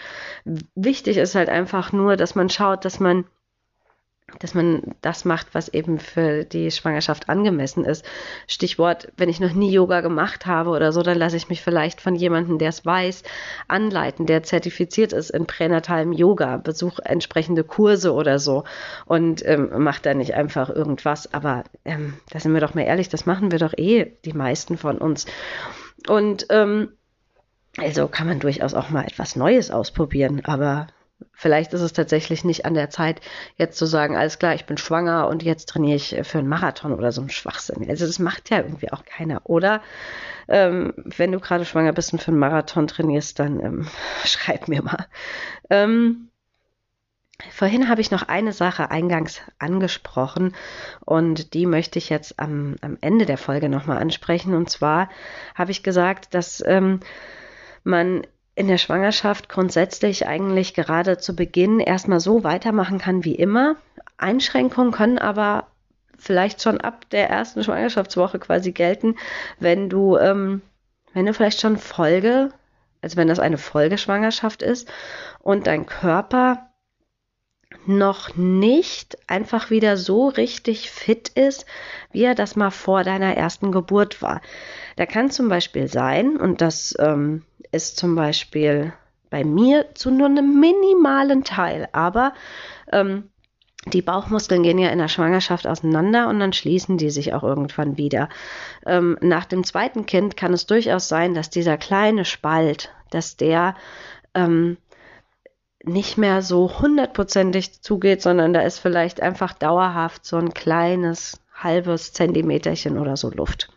Wichtig 0.75 1.17
ist 1.17 1.35
halt 1.35 1.49
einfach 1.49 1.91
nur, 1.91 2.15
dass 2.15 2.35
man 2.35 2.49
schaut, 2.49 2.85
dass 2.85 3.01
man 3.01 3.25
dass 4.39 4.53
man 4.53 4.81
das 5.01 5.23
macht, 5.23 5.53
was 5.53 5.69
eben 5.69 5.99
für 5.99 6.45
die 6.45 6.71
Schwangerschaft 6.71 7.29
angemessen 7.29 7.85
ist. 7.85 8.03
Stichwort, 8.47 9.11
wenn 9.17 9.29
ich 9.29 9.39
noch 9.39 9.53
nie 9.53 9.71
Yoga 9.71 10.01
gemacht 10.01 10.45
habe 10.45 10.71
oder 10.71 10.91
so, 10.91 11.03
dann 11.03 11.17
lasse 11.17 11.37
ich 11.37 11.49
mich 11.49 11.61
vielleicht 11.61 12.01
von 12.01 12.15
jemandem, 12.15 12.57
der 12.57 12.69
es 12.69 12.85
weiß, 12.85 13.23
anleiten, 13.67 14.25
der 14.25 14.43
zertifiziert 14.43 15.13
ist 15.13 15.29
in 15.29 15.45
pränatalem 15.45 16.11
Yoga, 16.11 16.57
besuche 16.57 17.05
entsprechende 17.05 17.63
Kurse 17.63 18.13
oder 18.13 18.39
so 18.39 18.63
und 19.05 19.45
ähm, 19.45 19.83
macht 19.83 20.05
da 20.05 20.13
nicht 20.13 20.33
einfach 20.33 20.69
irgendwas. 20.69 21.33
Aber 21.33 21.63
ähm, 21.85 22.15
da 22.31 22.39
sind 22.39 22.53
wir 22.53 22.61
doch 22.61 22.73
mal 22.73 22.81
ehrlich, 22.81 23.09
das 23.09 23.25
machen 23.25 23.51
wir 23.51 23.59
doch 23.59 23.73
eh 23.77 24.13
die 24.25 24.33
meisten 24.33 24.77
von 24.77 24.97
uns. 24.97 25.27
Und 26.07 26.47
ähm, 26.49 26.89
also 27.77 28.07
kann 28.07 28.27
man 28.27 28.39
durchaus 28.39 28.73
auch 28.73 28.89
mal 28.89 29.05
etwas 29.05 29.35
Neues 29.35 29.69
ausprobieren, 29.69 30.41
aber 30.45 30.87
Vielleicht 31.31 31.73
ist 31.73 31.81
es 31.81 31.93
tatsächlich 31.93 32.43
nicht 32.43 32.65
an 32.65 32.73
der 32.73 32.89
Zeit, 32.89 33.21
jetzt 33.57 33.77
zu 33.77 33.85
sagen, 33.85 34.15
alles 34.15 34.39
klar, 34.39 34.55
ich 34.55 34.65
bin 34.65 34.77
schwanger 34.77 35.27
und 35.27 35.43
jetzt 35.43 35.69
trainiere 35.69 35.95
ich 35.95 36.15
für 36.23 36.39
einen 36.39 36.47
Marathon 36.47 36.93
oder 36.93 37.11
so 37.11 37.21
ein 37.21 37.29
Schwachsinn. 37.29 37.89
Also 37.89 38.05
das 38.05 38.19
macht 38.19 38.49
ja 38.49 38.57
irgendwie 38.57 38.91
auch 38.91 39.05
keiner. 39.05 39.41
Oder 39.43 39.81
ähm, 40.47 40.93
wenn 40.95 41.31
du 41.31 41.39
gerade 41.39 41.65
schwanger 41.65 41.93
bist 41.93 42.13
und 42.13 42.21
für 42.21 42.31
einen 42.31 42.39
Marathon 42.39 42.87
trainierst, 42.87 43.39
dann 43.39 43.59
ähm, 43.59 43.87
schreib 44.25 44.67
mir 44.67 44.81
mal. 44.81 45.07
Ähm, 45.69 46.29
Vorhin 47.51 47.89
habe 47.89 47.99
ich 47.99 48.11
noch 48.11 48.23
eine 48.23 48.53
Sache 48.53 48.91
eingangs 48.91 49.41
angesprochen 49.59 50.55
und 51.03 51.53
die 51.53 51.65
möchte 51.65 51.99
ich 51.99 52.09
jetzt 52.09 52.39
am, 52.39 52.77
am 52.79 52.97
Ende 53.01 53.25
der 53.25 53.37
Folge 53.37 53.67
nochmal 53.67 53.97
ansprechen. 53.97 54.53
Und 54.53 54.69
zwar 54.69 55.09
habe 55.53 55.71
ich 55.71 55.83
gesagt, 55.83 56.33
dass 56.33 56.63
ähm, 56.65 57.01
man 57.83 58.25
in 58.55 58.67
der 58.67 58.77
Schwangerschaft 58.77 59.49
grundsätzlich 59.49 60.27
eigentlich 60.27 60.73
gerade 60.73 61.17
zu 61.17 61.35
Beginn 61.35 61.79
erstmal 61.79 62.21
so 62.21 62.43
weitermachen 62.43 62.99
kann 62.99 63.25
wie 63.25 63.35
immer. 63.35 63.75
Einschränkungen 64.17 64.91
können 64.91 65.19
aber 65.19 65.67
vielleicht 66.17 66.61
schon 66.61 66.79
ab 66.79 67.09
der 67.09 67.29
ersten 67.29 67.63
Schwangerschaftswoche 67.63 68.39
quasi 68.39 68.71
gelten, 68.71 69.17
wenn 69.59 69.89
du, 69.89 70.17
ähm, 70.17 70.61
wenn 71.13 71.25
du 71.25 71.33
vielleicht 71.33 71.59
schon 71.59 71.77
Folge, 71.77 72.49
also 73.01 73.17
wenn 73.17 73.27
das 73.27 73.39
eine 73.39 73.57
Folgeschwangerschaft 73.57 74.61
ist 74.61 74.89
und 75.39 75.67
dein 75.67 75.85
Körper 75.85 76.69
noch 77.85 78.35
nicht 78.35 79.17
einfach 79.27 79.69
wieder 79.69 79.97
so 79.97 80.29
richtig 80.29 80.89
fit 80.89 81.29
ist, 81.29 81.65
wie 82.11 82.23
er 82.23 82.35
das 82.35 82.55
mal 82.55 82.71
vor 82.71 83.03
deiner 83.03 83.35
ersten 83.35 83.71
Geburt 83.71 84.21
war. 84.21 84.41
Da 84.95 85.05
kann 85.05 85.29
zum 85.29 85.49
Beispiel 85.49 85.87
sein, 85.87 86.37
und 86.37 86.61
das 86.61 86.95
ähm, 86.99 87.43
ist 87.75 87.97
zum 87.97 88.15
Beispiel 88.15 88.93
bei 89.29 89.43
mir 89.43 89.93
zu 89.95 90.11
nur 90.11 90.27
einem 90.27 90.59
minimalen 90.59 91.43
Teil, 91.43 91.89
aber 91.91 92.33
ähm, 92.91 93.29
die 93.87 94.01
Bauchmuskeln 94.01 94.63
gehen 94.63 94.79
ja 94.79 94.89
in 94.89 94.97
der 94.97 95.09
Schwangerschaft 95.09 95.67
auseinander 95.67 96.27
und 96.27 96.39
dann 96.39 96.53
schließen 96.53 96.97
die 96.97 97.11
sich 97.11 97.33
auch 97.33 97.43
irgendwann 97.43 97.97
wieder. 97.97 98.29
Ähm, 98.85 99.17
nach 99.21 99.45
dem 99.45 99.63
zweiten 99.63 100.05
Kind 100.05 100.37
kann 100.37 100.53
es 100.53 100.65
durchaus 100.65 101.07
sein, 101.07 101.35
dass 101.35 101.49
dieser 101.51 101.77
kleine 101.77 102.25
Spalt, 102.25 102.91
dass 103.11 103.37
der 103.37 103.75
ähm, 104.33 104.77
nicht 105.83 106.17
mehr 106.17 106.41
so 106.41 106.79
hundertprozentig 106.79 107.81
zugeht, 107.81 108.21
sondern 108.23 108.53
da 108.53 108.61
ist 108.61 108.79
vielleicht 108.79 109.21
einfach 109.21 109.53
dauerhaft 109.53 110.25
so 110.25 110.37
ein 110.37 110.53
kleines 110.53 111.39
halbes 111.53 112.11
Zentimeterchen 112.11 112.97
oder 112.97 113.17
so 113.17 113.29
Luft. 113.29 113.69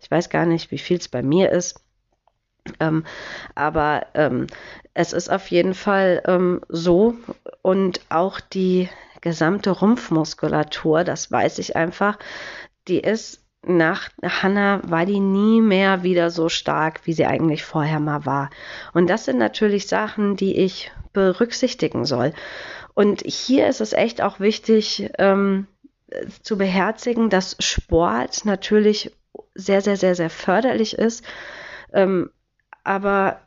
Ich 0.00 0.10
weiß 0.10 0.30
gar 0.30 0.46
nicht, 0.46 0.70
wie 0.70 0.78
viel 0.78 0.98
es 0.98 1.08
bei 1.08 1.22
mir 1.22 1.50
ist. 1.50 1.80
Ähm, 2.80 3.04
aber 3.54 4.06
ähm, 4.14 4.46
es 4.94 5.12
ist 5.12 5.30
auf 5.30 5.48
jeden 5.48 5.74
Fall 5.74 6.22
ähm, 6.26 6.60
so 6.68 7.14
und 7.62 8.00
auch 8.08 8.40
die 8.40 8.88
gesamte 9.20 9.70
Rumpfmuskulatur, 9.70 11.04
das 11.04 11.30
weiß 11.30 11.58
ich 11.58 11.76
einfach, 11.76 12.18
die 12.88 13.00
ist 13.00 13.42
nach 13.66 14.10
Hannah 14.22 14.80
war 14.84 15.06
die 15.06 15.18
nie 15.18 15.60
mehr 15.60 16.04
wieder 16.04 16.30
so 16.30 16.48
stark, 16.48 17.00
wie 17.04 17.12
sie 17.12 17.26
eigentlich 17.26 17.64
vorher 17.64 17.98
mal 17.98 18.24
war. 18.24 18.50
Und 18.94 19.10
das 19.10 19.24
sind 19.24 19.38
natürlich 19.38 19.88
Sachen, 19.88 20.36
die 20.36 20.56
ich 20.56 20.92
berücksichtigen 21.12 22.04
soll. 22.04 22.32
Und 22.94 23.22
hier 23.26 23.66
ist 23.66 23.80
es 23.80 23.92
echt 23.92 24.22
auch 24.22 24.38
wichtig 24.38 25.10
ähm, 25.18 25.66
zu 26.42 26.56
beherzigen, 26.56 27.28
dass 27.28 27.56
Sport 27.58 28.44
natürlich 28.44 29.12
sehr, 29.54 29.80
sehr, 29.80 29.96
sehr, 29.96 30.14
sehr 30.14 30.30
förderlich 30.30 30.96
ist. 30.96 31.24
Ähm, 31.92 32.30
aber 32.86 33.40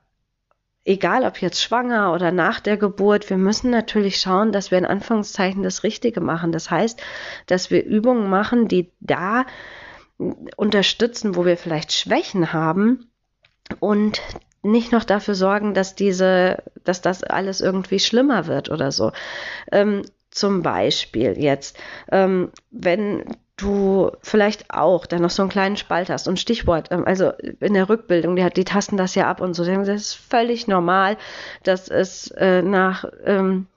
egal 0.85 1.23
ob 1.23 1.41
jetzt 1.41 1.61
schwanger 1.61 2.13
oder 2.13 2.31
nach 2.31 2.59
der 2.59 2.77
Geburt, 2.77 3.29
wir 3.29 3.37
müssen 3.37 3.69
natürlich 3.69 4.19
schauen, 4.19 4.51
dass 4.51 4.71
wir 4.71 4.77
in 4.77 4.85
Anführungszeichen 4.85 5.63
das 5.63 5.83
Richtige 5.83 6.19
machen. 6.19 6.51
Das 6.51 6.69
heißt, 6.69 7.01
dass 7.45 7.71
wir 7.71 7.85
Übungen 7.85 8.29
machen, 8.29 8.67
die 8.67 8.91
da 8.99 9.45
unterstützen, 10.57 11.35
wo 11.35 11.45
wir 11.45 11.57
vielleicht 11.57 11.93
Schwächen 11.93 12.51
haben 12.51 13.09
und 13.79 14.21
nicht 14.61 14.91
noch 14.91 15.05
dafür 15.05 15.35
sorgen, 15.35 15.73
dass 15.73 15.95
diese, 15.95 16.63
dass 16.83 17.01
das 17.01 17.23
alles 17.23 17.61
irgendwie 17.61 17.99
schlimmer 17.99 18.47
wird 18.47 18.69
oder 18.69 18.91
so. 18.91 19.13
Ähm, 19.71 20.01
zum 20.31 20.63
Beispiel 20.63 21.39
jetzt, 21.39 21.77
ähm, 22.11 22.51
wenn 22.71 23.23
du 23.59 24.11
vielleicht 24.21 24.71
auch 24.73 25.05
dann 25.05 25.21
noch 25.21 25.29
so 25.29 25.41
einen 25.41 25.51
kleinen 25.51 25.77
Spalt 25.77 26.09
hast 26.09 26.27
und 26.27 26.39
Stichwort, 26.39 26.89
ähm, 26.91 27.05
also 27.05 27.31
in 27.59 27.73
der 27.73 27.89
Rückbildung, 27.89 28.35
die, 28.35 28.47
die 28.49 28.63
tasten 28.63 28.97
das 28.97 29.15
ja 29.15 29.29
ab 29.29 29.41
und 29.41 29.53
so, 29.53 29.65
das 29.65 29.87
ist 29.87 30.13
völlig 30.13 30.67
normal, 30.67 31.17
dass 31.63 31.89
es 31.89 32.31
äh, 32.31 32.61
nach 32.61 33.05
ähm, 33.25 33.67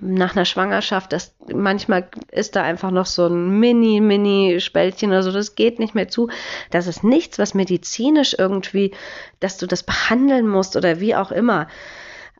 nach 0.00 0.34
einer 0.34 0.44
Schwangerschaft, 0.44 1.12
das 1.12 1.34
manchmal 1.52 2.08
ist 2.30 2.56
da 2.56 2.62
einfach 2.62 2.90
noch 2.90 3.06
so 3.06 3.26
ein 3.26 3.58
mini, 3.60 4.00
mini 4.00 4.60
Spältchen 4.60 5.10
oder 5.10 5.22
so, 5.22 5.32
das 5.32 5.54
geht 5.54 5.78
nicht 5.78 5.94
mehr 5.94 6.08
zu. 6.08 6.28
Das 6.70 6.86
ist 6.86 7.04
nichts, 7.04 7.38
was 7.38 7.54
medizinisch 7.54 8.34
irgendwie, 8.38 8.92
dass 9.40 9.56
du 9.56 9.66
das 9.66 9.82
behandeln 9.82 10.48
musst 10.48 10.76
oder 10.76 11.00
wie 11.00 11.14
auch 11.14 11.30
immer. 11.30 11.68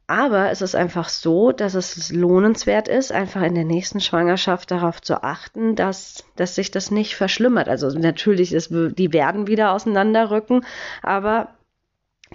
Aber 0.06 0.50
es 0.50 0.60
ist 0.60 0.74
einfach 0.74 1.08
so, 1.08 1.52
dass 1.52 1.74
es 1.74 2.12
lohnenswert 2.12 2.88
ist, 2.88 3.10
einfach 3.10 3.42
in 3.42 3.54
der 3.54 3.64
nächsten 3.64 4.00
Schwangerschaft 4.00 4.70
darauf 4.70 5.00
zu 5.00 5.22
achten, 5.22 5.76
dass, 5.76 6.24
dass 6.36 6.54
sich 6.54 6.70
das 6.70 6.90
nicht 6.90 7.16
verschlimmert. 7.16 7.68
Also 7.68 7.88
natürlich, 7.98 8.52
ist, 8.52 8.70
die 8.70 9.12
werden 9.14 9.46
wieder 9.46 9.72
auseinanderrücken, 9.72 10.66
aber 11.02 11.54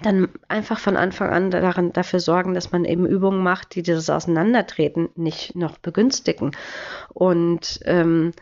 dann 0.02 0.28
einfach 0.48 0.78
von 0.78 0.96
Anfang 0.96 1.30
an 1.30 1.50
daran, 1.50 1.92
dafür 1.92 2.18
sorgen, 2.18 2.54
dass 2.54 2.72
man 2.72 2.84
eben 2.84 3.06
Übungen 3.06 3.42
macht, 3.42 3.74
die 3.74 3.82
dieses 3.82 4.10
Auseinandertreten 4.10 5.10
nicht 5.14 5.54
noch 5.54 5.78
begünstigen. 5.78 6.56
Und 7.12 7.80
ähm, 7.84 8.32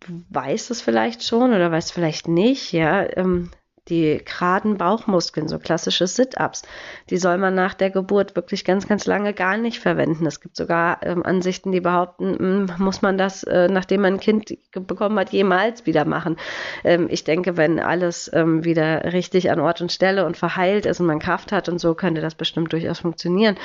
du 0.00 0.22
weißt 0.30 0.70
es 0.70 0.80
vielleicht 0.80 1.24
schon 1.24 1.52
oder 1.52 1.70
weißt 1.70 1.92
vielleicht 1.92 2.28
nicht, 2.28 2.72
ja, 2.72 3.04
ähm, 3.16 3.50
die 3.90 4.22
geraden 4.24 4.78
Bauchmuskeln, 4.78 5.48
so 5.48 5.58
klassische 5.58 6.06
Sit-ups, 6.06 6.62
die 7.10 7.16
soll 7.16 7.38
man 7.38 7.54
nach 7.54 7.74
der 7.74 7.90
Geburt 7.90 8.36
wirklich 8.36 8.64
ganz, 8.64 8.88
ganz 8.88 9.06
lange 9.06 9.34
gar 9.34 9.56
nicht 9.56 9.80
verwenden. 9.80 10.26
Es 10.26 10.40
gibt 10.40 10.56
sogar 10.56 11.02
ähm, 11.02 11.24
Ansichten, 11.24 11.72
die 11.72 11.80
behaupten, 11.80 12.30
mh, 12.32 12.38
hm, 12.38 12.84
muss 12.84 13.02
man 13.02 13.18
das, 13.18 13.42
äh, 13.42 13.68
nachdem 13.68 14.02
man 14.02 14.14
ein 14.14 14.20
Kind 14.20 14.56
bekommen 14.72 15.18
hat, 15.18 15.30
jemals 15.30 15.86
wieder 15.86 16.04
machen. 16.04 16.36
Ähm, 16.84 17.08
ich 17.10 17.24
denke, 17.24 17.56
wenn 17.56 17.80
alles 17.80 18.30
ähm, 18.32 18.64
wieder 18.64 19.12
richtig 19.12 19.50
an 19.50 19.60
Ort 19.60 19.80
und 19.80 19.92
Stelle 19.92 20.24
und 20.24 20.36
verheilt 20.36 20.86
ist 20.86 21.00
und 21.00 21.06
man 21.06 21.18
Kraft 21.18 21.52
hat 21.52 21.68
und 21.68 21.78
so, 21.78 21.94
könnte 21.94 22.20
das 22.20 22.34
bestimmt 22.34 22.72
durchaus 22.72 23.00
funktionieren. 23.00 23.56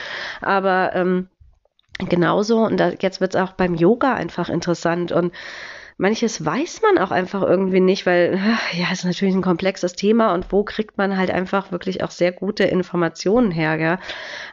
Aber 0.42 0.92
ähm, 0.96 1.30
genauso, 2.00 2.66
und 2.66 2.78
da, 2.80 2.92
jetzt 3.00 3.22
wird 3.22 3.36
es 3.36 3.42
auch 3.42 3.54
beim 3.54 3.76
Yoga 3.76 4.14
einfach 4.14 4.50
interessant 4.50 5.12
und 5.12 5.32
manches 5.98 6.44
weiß 6.44 6.82
man 6.82 7.04
auch 7.04 7.12
einfach 7.12 7.42
irgendwie 7.42 7.80
nicht, 7.80 8.06
weil 8.06 8.40
ja, 8.74 8.88
es 8.92 9.00
ist 9.00 9.06
natürlich 9.06 9.36
ein 9.36 9.42
komplexes 9.42 9.94
Thema 9.94 10.34
und 10.34 10.52
wo 10.52 10.64
kriegt 10.64 10.98
man 10.98 11.18
halt 11.18 11.32
einfach 11.32 11.72
wirklich 11.72 12.04
auch 12.04 12.12
sehr 12.12 12.32
gute 12.32 12.64
Informationen 12.66 13.52
her, 13.52 13.78
gell? 13.78 14.00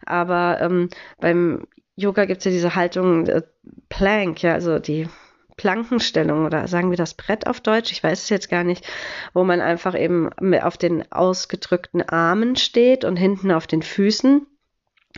Aber 0.06 0.60
ähm, 0.60 0.88
beim 1.20 1.66
Yoga 1.96 2.24
gibt 2.24 2.38
es 2.38 2.44
ja 2.44 2.50
diese 2.50 2.74
Haltung 2.74 3.26
äh, 3.26 3.42
Plank, 3.88 4.42
ja, 4.42 4.54
also 4.54 4.78
die 4.78 5.08
Plankenstellung 5.56 6.46
oder 6.46 6.66
sagen 6.66 6.90
wir 6.90 6.96
das 6.96 7.14
Brett 7.14 7.46
auf 7.46 7.60
Deutsch, 7.60 7.92
ich 7.92 8.02
weiß 8.02 8.22
es 8.22 8.28
jetzt 8.30 8.48
gar 8.48 8.64
nicht, 8.64 8.86
wo 9.34 9.44
man 9.44 9.60
einfach 9.60 9.98
eben 9.98 10.30
auf 10.60 10.78
den 10.78 11.10
ausgedrückten 11.12 12.02
Armen 12.02 12.56
steht 12.56 13.04
und 13.04 13.16
hinten 13.16 13.50
auf 13.52 13.66
den 13.66 13.82
Füßen. 13.82 14.46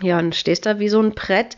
Ja, 0.02 0.18
und 0.18 0.34
stehst 0.34 0.66
da 0.66 0.80
wie 0.80 0.88
so 0.88 1.00
ein 1.00 1.14
Brett. 1.14 1.56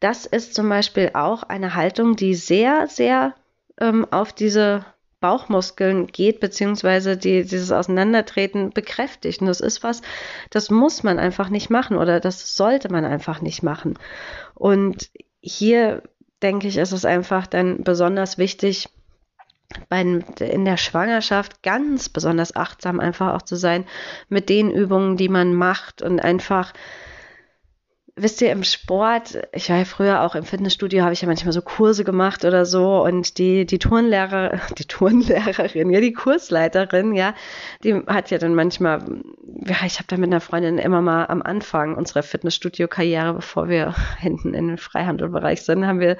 Das 0.00 0.26
ist 0.26 0.54
zum 0.54 0.68
Beispiel 0.68 1.12
auch 1.14 1.44
eine 1.44 1.76
Haltung, 1.76 2.16
die 2.16 2.34
sehr, 2.34 2.88
sehr 2.88 3.34
ähm, 3.80 4.06
auf 4.10 4.32
diese 4.32 4.84
Bauchmuskeln 5.20 6.06
geht, 6.06 6.40
beziehungsweise 6.40 7.16
die, 7.16 7.42
dieses 7.42 7.72
Auseinandertreten 7.72 8.70
bekräftigt. 8.70 9.40
Und 9.40 9.48
das 9.48 9.60
ist 9.60 9.82
was, 9.82 10.02
das 10.50 10.70
muss 10.70 11.02
man 11.02 11.18
einfach 11.18 11.48
nicht 11.48 11.70
machen 11.70 11.96
oder 11.96 12.20
das 12.20 12.56
sollte 12.56 12.90
man 12.90 13.04
einfach 13.04 13.40
nicht 13.40 13.62
machen. 13.62 13.98
Und 14.54 15.10
hier 15.40 16.02
denke 16.42 16.68
ich, 16.68 16.76
ist 16.76 16.92
es 16.92 17.04
einfach 17.04 17.46
dann 17.46 17.82
besonders 17.82 18.38
wichtig, 18.38 18.88
bei, 19.88 20.00
in 20.00 20.64
der 20.64 20.76
Schwangerschaft 20.76 21.62
ganz 21.62 22.08
besonders 22.08 22.56
achtsam 22.56 23.00
einfach 23.00 23.34
auch 23.34 23.42
zu 23.42 23.56
sein 23.56 23.84
mit 24.28 24.48
den 24.48 24.70
Übungen, 24.70 25.16
die 25.16 25.28
man 25.28 25.52
macht 25.52 26.00
und 26.00 26.20
einfach 26.20 26.72
wisst 28.22 28.40
ihr, 28.42 28.52
im 28.52 28.64
Sport, 28.64 29.38
ich 29.52 29.70
war 29.70 29.78
ja 29.78 29.84
früher 29.84 30.22
auch 30.22 30.34
im 30.34 30.44
Fitnessstudio, 30.44 31.02
habe 31.02 31.12
ich 31.12 31.22
ja 31.22 31.28
manchmal 31.28 31.52
so 31.52 31.62
Kurse 31.62 32.04
gemacht 32.04 32.44
oder 32.44 32.66
so 32.66 33.02
und 33.04 33.38
die, 33.38 33.66
die 33.66 33.78
Turnlehrer, 33.78 34.60
die 34.78 34.84
Turnlehrerin, 34.84 35.90
ja, 35.90 36.00
die 36.00 36.12
Kursleiterin, 36.12 37.14
ja, 37.14 37.34
die 37.84 37.94
hat 38.06 38.30
ja 38.30 38.38
dann 38.38 38.54
manchmal, 38.54 39.02
ja, 39.66 39.76
ich 39.86 39.98
habe 39.98 40.06
da 40.08 40.16
mit 40.16 40.30
einer 40.30 40.40
Freundin 40.40 40.78
immer 40.78 41.02
mal 41.02 41.26
am 41.26 41.42
Anfang 41.42 41.94
unserer 41.94 42.22
Fitnessstudio-Karriere, 42.22 43.34
bevor 43.34 43.68
wir 43.68 43.94
hinten 44.18 44.54
in 44.54 44.68
den 44.68 44.78
Freihandelbereich 44.78 45.62
sind, 45.62 45.86
haben 45.86 46.00
wir 46.00 46.16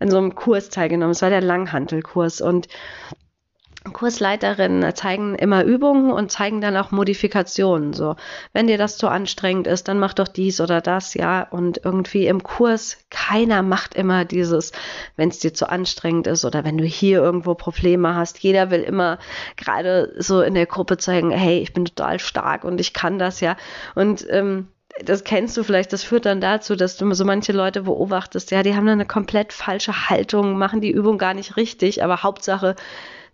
an 0.00 0.10
so 0.10 0.18
einem 0.18 0.34
Kurs 0.34 0.68
teilgenommen. 0.68 1.12
Es 1.12 1.22
war 1.22 1.30
der 1.30 1.42
Langhantelkurs 1.42 2.40
und 2.40 2.68
Kursleiterinnen 3.92 4.94
zeigen 4.94 5.34
immer 5.34 5.62
Übungen 5.62 6.10
und 6.10 6.32
zeigen 6.32 6.60
dann 6.60 6.76
auch 6.76 6.90
Modifikationen. 6.90 7.92
So, 7.92 8.16
wenn 8.52 8.66
dir 8.66 8.78
das 8.78 8.96
zu 8.96 9.08
anstrengend 9.08 9.66
ist, 9.66 9.88
dann 9.88 9.98
mach 9.98 10.14
doch 10.14 10.28
dies 10.28 10.60
oder 10.60 10.80
das, 10.80 11.14
ja. 11.14 11.42
Und 11.42 11.80
irgendwie 11.84 12.26
im 12.26 12.42
Kurs, 12.42 12.96
keiner 13.10 13.62
macht 13.62 13.94
immer 13.94 14.24
dieses, 14.24 14.72
wenn 15.16 15.28
es 15.28 15.38
dir 15.38 15.52
zu 15.52 15.68
anstrengend 15.68 16.26
ist 16.26 16.44
oder 16.44 16.64
wenn 16.64 16.78
du 16.78 16.84
hier 16.84 17.22
irgendwo 17.22 17.54
Probleme 17.54 18.14
hast. 18.14 18.38
Jeder 18.38 18.70
will 18.70 18.80
immer 18.80 19.18
gerade 19.56 20.14
so 20.18 20.40
in 20.40 20.54
der 20.54 20.66
Gruppe 20.66 20.96
zeigen, 20.96 21.30
hey, 21.30 21.58
ich 21.58 21.74
bin 21.74 21.84
total 21.84 22.18
stark 22.18 22.64
und 22.64 22.80
ich 22.80 22.94
kann 22.94 23.18
das, 23.18 23.40
ja. 23.40 23.56
Und 23.94 24.26
ähm, 24.30 24.68
das 25.04 25.24
kennst 25.24 25.56
du 25.56 25.64
vielleicht, 25.64 25.92
das 25.92 26.04
führt 26.04 26.24
dann 26.24 26.40
dazu, 26.40 26.76
dass 26.76 26.96
du 26.96 27.12
so 27.14 27.24
manche 27.24 27.52
Leute 27.52 27.82
beobachtest, 27.82 28.50
ja, 28.50 28.62
die 28.62 28.76
haben 28.76 28.86
dann 28.86 29.00
eine 29.00 29.06
komplett 29.06 29.52
falsche 29.52 30.08
Haltung, 30.08 30.56
machen 30.56 30.80
die 30.80 30.92
Übung 30.92 31.18
gar 31.18 31.34
nicht 31.34 31.56
richtig, 31.56 32.04
aber 32.04 32.22
Hauptsache, 32.22 32.76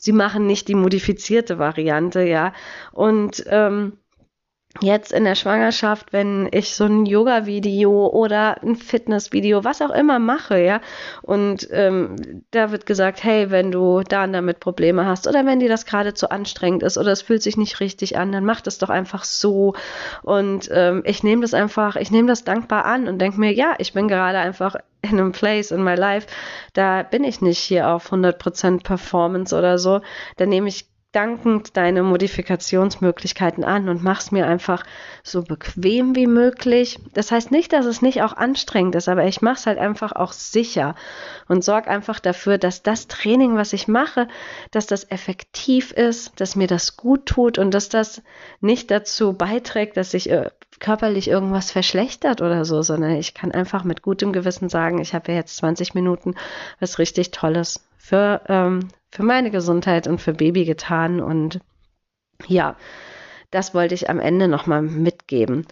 sie 0.01 0.13
machen 0.13 0.47
nicht 0.47 0.67
die 0.67 0.75
modifizierte 0.75 1.59
Variante, 1.59 2.23
ja. 2.23 2.53
Und 2.91 3.45
ähm, 3.47 3.93
jetzt 4.81 5.13
in 5.13 5.25
der 5.25 5.35
Schwangerschaft, 5.35 6.13
wenn 6.13 6.49
ich 6.53 6.75
so 6.75 6.85
ein 6.85 7.05
Yoga-Video 7.05 8.07
oder 8.07 8.63
ein 8.63 8.77
Fitness-Video, 8.77 9.65
was 9.65 9.83
auch 9.83 9.91
immer 9.91 10.21
mache, 10.21 10.63
ja, 10.63 10.81
und 11.23 11.69
ähm, 11.73 12.45
da 12.53 12.71
wird 12.71 12.87
gesagt, 12.87 13.25
hey, 13.25 13.51
wenn 13.51 13.73
du 13.73 14.03
da 14.03 14.25
und 14.25 14.33
damit 14.33 14.61
Probleme 14.61 15.07
hast 15.07 15.27
oder 15.27 15.45
wenn 15.45 15.59
dir 15.59 15.69
das 15.69 15.87
gerade 15.87 16.15
zu 16.15 16.31
anstrengend 16.31 16.85
ist 16.85 16.99
oder 16.99 17.11
es 17.11 17.23
fühlt 17.23 17.43
sich 17.43 17.57
nicht 17.57 17.81
richtig 17.81 18.17
an, 18.17 18.31
dann 18.31 18.45
mach 18.45 18.61
das 18.61 18.79
doch 18.79 18.91
einfach 18.91 19.25
so. 19.25 19.75
Und 20.23 20.69
ähm, 20.73 21.03
ich 21.05 21.25
nehme 21.25 21.43
das 21.43 21.53
einfach, 21.53 21.97
ich 21.97 22.13
nehme 22.13 22.29
das 22.29 22.45
dankbar 22.45 22.85
an 22.85 23.09
und 23.09 23.19
denke 23.19 23.41
mir, 23.41 23.53
ja, 23.53 23.75
ich 23.79 23.93
bin 23.93 24.07
gerade 24.07 24.39
einfach 24.39 24.77
in 25.03 25.19
einem 25.19 25.33
Place 25.33 25.71
in 25.73 25.83
my 25.83 25.95
life, 25.95 26.29
da 26.75 27.03
bin 27.03 27.25
ich 27.25 27.41
nicht 27.41 27.59
hier 27.59 27.89
auf 27.89 28.13
100% 28.13 28.83
Performance 28.83 29.57
oder 29.57 29.79
so. 29.79 30.01
Da 30.37 30.47
nehme 30.47 30.69
ich 30.69 30.90
dankend 31.13 31.77
deine 31.77 32.03
Modifikationsmöglichkeiten 32.03 33.65
an 33.65 33.89
und 33.89 34.03
mach's 34.03 34.31
mir 34.31 34.47
einfach 34.47 34.85
so 35.25 35.43
bequem 35.43 36.15
wie 36.15 36.29
möglich. 36.29 36.99
Das 37.15 37.33
heißt 37.33 37.51
nicht, 37.51 37.73
dass 37.73 37.87
es 37.87 38.01
nicht 38.01 38.23
auch 38.23 38.33
anstrengend 38.33 38.95
ist, 38.95 39.09
aber 39.09 39.25
ich 39.25 39.43
mach's 39.43 39.67
halt 39.67 39.79
einfach 39.79 40.13
auch 40.13 40.33
sicher 40.33 40.95
und 41.49 41.65
sorg 41.65 41.89
einfach 41.89 42.21
dafür, 42.21 42.59
dass 42.59 42.83
das 42.83 43.09
Training, 43.09 43.57
was 43.57 43.73
ich 43.73 43.89
mache, 43.89 44.29
dass 44.71 44.87
das 44.87 45.11
effektiv 45.11 45.91
ist, 45.91 46.41
dass 46.41 46.55
mir 46.55 46.69
das 46.69 46.97
gut 46.97 47.27
tut 47.27 47.59
und 47.59 47.73
dass 47.75 47.89
das 47.89 48.23
nicht 48.61 48.91
dazu 48.91 49.33
beiträgt, 49.33 49.97
dass 49.97 50.13
sich 50.13 50.31
äh, 50.31 50.51
körperlich 50.79 51.29
irgendwas 51.29 51.73
verschlechtert 51.73 52.41
oder 52.41 52.65
so, 52.65 52.83
sondern 52.83 53.17
ich 53.17 53.35
kann 53.35 53.53
einfach 53.53 53.83
mit 53.83 54.03
gutem 54.03 54.33
Gewissen 54.33 54.69
sagen, 54.69 55.01
ich 55.01 55.13
habe 55.13 55.33
ja 55.33 55.39
jetzt 55.39 55.57
20 55.57 55.95
Minuten 55.95 56.37
was 56.79 56.99
richtig 56.99 57.33
Tolles 57.33 57.85
für, 57.99 58.41
ähm, 58.49 58.89
für 59.11 59.23
meine 59.23 59.51
Gesundheit 59.51 60.07
und 60.07 60.21
für 60.21 60.33
Baby 60.33 60.65
getan. 60.65 61.21
Und 61.21 61.61
ja, 62.47 62.77
das 63.51 63.75
wollte 63.75 63.95
ich 63.95 64.09
am 64.09 64.21
Ende 64.21 64.49
nochmal 64.49 64.83
mitgeben. 64.83 65.67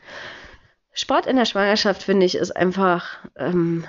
Sport 0.92 1.26
in 1.26 1.36
der 1.36 1.44
Schwangerschaft, 1.44 2.02
finde 2.02 2.26
ich, 2.26 2.34
ist 2.34 2.56
einfach, 2.56 3.18
ähm, 3.36 3.84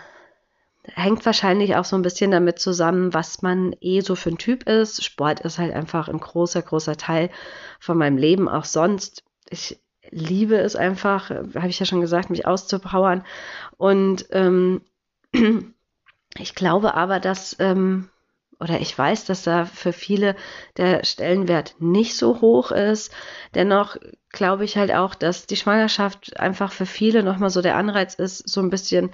hängt 0.84 1.26
wahrscheinlich 1.26 1.76
auch 1.76 1.86
so 1.86 1.96
ein 1.96 2.04
bisschen 2.04 2.32
damit 2.32 2.60
zusammen, 2.60 3.14
was 3.14 3.42
man 3.42 3.76
eh 3.82 4.02
so 4.02 4.16
für 4.16 4.30
ein 4.30 4.38
Typ 4.38 4.64
ist. 4.70 5.04
Sport 5.04 5.40
ist 5.40 5.58
halt 5.58 5.74
einfach 5.74 6.08
ein 6.08 6.20
großer, 6.20 6.62
großer 6.62 6.98
Teil 6.98 7.30
von 7.80 7.98
meinem 7.98 8.18
Leben, 8.18 8.48
auch 8.48 8.66
sonst. 8.66 9.24
Ich 9.50 9.80
liebe 10.12 10.58
es 10.58 10.76
einfach, 10.76 11.30
habe 11.30 11.68
ich 11.68 11.80
ja 11.80 11.86
schon 11.86 12.02
gesagt, 12.02 12.30
mich 12.30 12.46
auszupowern. 12.46 13.24
Und 13.78 14.28
ähm, 14.32 14.82
ich 16.38 16.56
glaube 16.56 16.94
aber, 16.94 17.20
dass 17.20 17.56
ähm, 17.60 18.10
oder 18.60 18.80
ich 18.82 18.98
weiß, 18.98 19.26
dass 19.26 19.44
da 19.44 19.66
für 19.66 19.94
viele 19.94 20.36
der 20.78 21.06
Stellenwert 21.06 21.76
nicht 21.80 22.18
so 22.18 22.42
hoch 22.42 22.72
ist. 22.72 23.14
Dennoch 23.56 23.96
glaube 24.32 24.66
ich 24.66 24.78
halt 24.78 24.94
auch, 24.94 25.16
dass 25.16 25.48
die 25.48 25.56
Schwangerschaft 25.56 26.40
einfach 26.40 26.72
für 26.72 26.86
viele 26.86 27.24
nochmal 27.24 27.50
so 27.50 27.62
der 27.62 27.78
Anreiz 27.78 28.16
ist, 28.16 28.48
so 28.48 28.62
ein 28.62 28.70
bisschen 28.70 29.12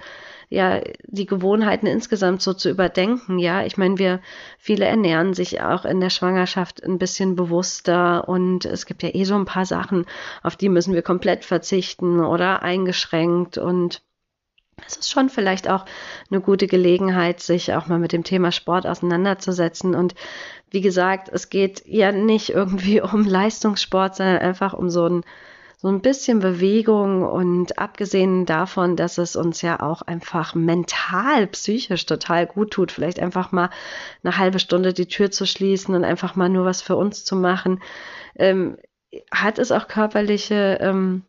ja 0.48 0.80
die 1.04 1.26
Gewohnheiten 1.26 1.86
insgesamt 1.86 2.42
so 2.42 2.52
zu 2.54 2.70
überdenken. 2.70 3.38
Ja, 3.38 3.64
ich 3.64 3.76
meine, 3.76 3.98
wir 3.98 4.20
viele 4.58 4.84
ernähren 4.84 5.34
sich 5.34 5.60
auch 5.60 5.84
in 5.84 6.00
der 6.00 6.10
Schwangerschaft 6.10 6.82
ein 6.84 6.98
bisschen 6.98 7.36
bewusster 7.36 8.28
und 8.28 8.64
es 8.64 8.86
gibt 8.86 9.02
ja 9.02 9.10
eh 9.12 9.24
so 9.24 9.34
ein 9.34 9.44
paar 9.44 9.66
Sachen, 9.66 10.06
auf 10.42 10.56
die 10.56 10.68
müssen 10.68 10.94
wir 10.94 11.02
komplett 11.02 11.44
verzichten 11.44 12.20
oder 12.20 12.62
eingeschränkt 12.62 13.58
und 13.58 14.02
es 14.84 14.96
ist 14.96 15.10
schon 15.10 15.28
vielleicht 15.28 15.68
auch 15.68 15.84
eine 16.30 16.40
gute 16.40 16.66
Gelegenheit, 16.66 17.40
sich 17.40 17.72
auch 17.72 17.86
mal 17.86 17.98
mit 17.98 18.12
dem 18.12 18.24
Thema 18.24 18.52
Sport 18.52 18.86
auseinanderzusetzen. 18.86 19.94
Und 19.94 20.14
wie 20.70 20.80
gesagt, 20.82 21.28
es 21.32 21.48
geht 21.48 21.82
ja 21.86 22.12
nicht 22.12 22.50
irgendwie 22.50 23.00
um 23.12 23.24
Leistungssport, 23.24 24.16
sondern 24.16 24.38
einfach 24.38 24.74
um 24.74 24.90
so 24.90 25.08
ein, 25.08 25.24
so 25.78 25.88
ein 25.88 26.00
bisschen 26.00 26.40
Bewegung. 26.40 27.22
Und 27.22 27.78
abgesehen 27.78 28.44
davon, 28.44 28.96
dass 28.96 29.18
es 29.18 29.34
uns 29.34 29.62
ja 29.62 29.80
auch 29.80 30.02
einfach 30.02 30.54
mental, 30.54 31.46
psychisch 31.48 32.04
total 32.04 32.46
gut 32.46 32.72
tut, 32.72 32.92
vielleicht 32.92 33.18
einfach 33.18 33.52
mal 33.52 33.70
eine 34.22 34.36
halbe 34.36 34.58
Stunde 34.58 34.92
die 34.92 35.06
Tür 35.06 35.30
zu 35.30 35.46
schließen 35.46 35.94
und 35.94 36.04
einfach 36.04 36.36
mal 36.36 36.50
nur 36.50 36.66
was 36.66 36.82
für 36.82 36.96
uns 36.96 37.24
zu 37.24 37.34
machen, 37.34 37.82
ähm, 38.36 38.76
hat 39.32 39.58
es 39.58 39.72
auch 39.72 39.88
körperliche 39.88 40.78
ähm, 40.82 41.22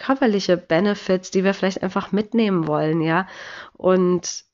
körperliche 0.00 0.56
Benefits, 0.56 1.30
die 1.30 1.44
wir 1.44 1.54
vielleicht 1.54 1.82
einfach 1.82 2.10
mitnehmen 2.10 2.66
wollen, 2.66 3.00
ja. 3.02 3.28
Und 3.74 4.44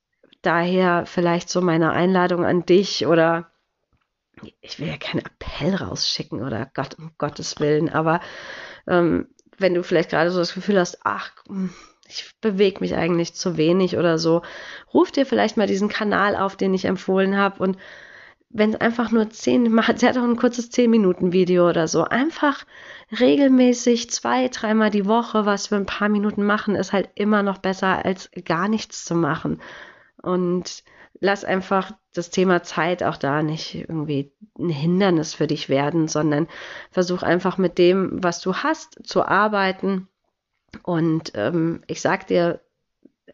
daher 0.42 1.06
vielleicht 1.06 1.48
so 1.48 1.61
meine 1.61 1.92
Einladung 1.92 2.44
an 2.44 2.66
dich 2.66 3.06
oder 3.06 3.50
ich 4.61 4.78
will 4.78 4.88
ja 4.88 4.98
keinen 4.98 5.24
Appell 5.24 5.74
rausschicken 5.74 6.44
oder 6.44 6.70
Gott 6.74 6.98
um 6.98 7.12
Gottes 7.16 7.59
Willen, 7.59 7.88
aber 7.88 8.20
ähm, 8.87 9.28
wenn 9.56 9.72
du 9.72 9.82
vielleicht 9.82 10.11
gerade 10.11 10.30
so 10.30 10.38
das 10.38 10.52
Gefühl 10.52 10.78
hast, 10.78 10.98
ach, 11.04 11.30
hm, 11.48 11.72
ich 12.06 12.30
bewege 12.40 12.80
mich 12.80 12.94
eigentlich 12.94 13.35
zu 13.35 13.56
wenig 13.56 13.96
oder 13.96 14.18
so, 14.18 14.42
ruf 14.92 15.11
dir 15.11 15.24
vielleicht 15.24 15.56
mal 15.56 15.66
diesen 15.66 15.88
Kanal 15.88 16.37
auf, 16.37 16.56
den 16.56 16.74
ich 16.74 16.85
empfohlen 16.85 17.37
habe 17.37 17.62
und 17.62 17.78
wenn 18.48 18.70
es 18.70 18.80
einfach 18.80 19.11
nur 19.11 19.28
zehn, 19.30 19.66
sie 19.96 20.06
hat 20.06 20.16
auch 20.16 20.22
ein 20.22 20.37
kurzes 20.37 20.70
zehn 20.70 20.90
Minuten 20.90 21.32
Video 21.32 21.68
oder 21.68 21.88
so, 21.88 22.04
einfach 22.04 22.64
regelmäßig 23.18 24.11
zwei, 24.11 24.48
dreimal 24.48 24.90
die 24.90 25.06
Woche 25.06 25.46
was 25.46 25.68
für 25.68 25.76
ein 25.76 25.87
paar 25.87 26.09
Minuten 26.09 26.44
machen, 26.44 26.74
ist 26.74 26.92
halt 26.92 27.11
immer 27.14 27.42
noch 27.42 27.59
besser 27.59 28.04
als 28.04 28.30
gar 28.44 28.68
nichts 28.68 29.04
zu 29.04 29.14
machen. 29.14 29.61
Und 30.22 30.85
lass 31.20 31.44
einfach 31.44 31.92
das 32.14 32.30
Thema 32.30 32.62
Zeit 32.62 33.02
auch 33.02 33.16
da 33.16 33.42
nicht 33.42 33.74
irgendwie 33.74 34.32
ein 34.59 34.68
Hindernis 34.68 35.35
für 35.35 35.46
dich 35.46 35.68
werden, 35.68 36.09
sondern 36.09 36.48
versuch 36.90 37.22
einfach 37.22 37.59
mit 37.59 37.78
dem, 37.78 38.22
was 38.22 38.40
du 38.40 38.54
hast, 38.54 39.06
zu 39.06 39.24
arbeiten. 39.24 40.09
Und 40.82 41.32
ähm, 41.35 41.82
ich 41.87 42.00
sag 42.00 42.26
dir, 42.26 42.61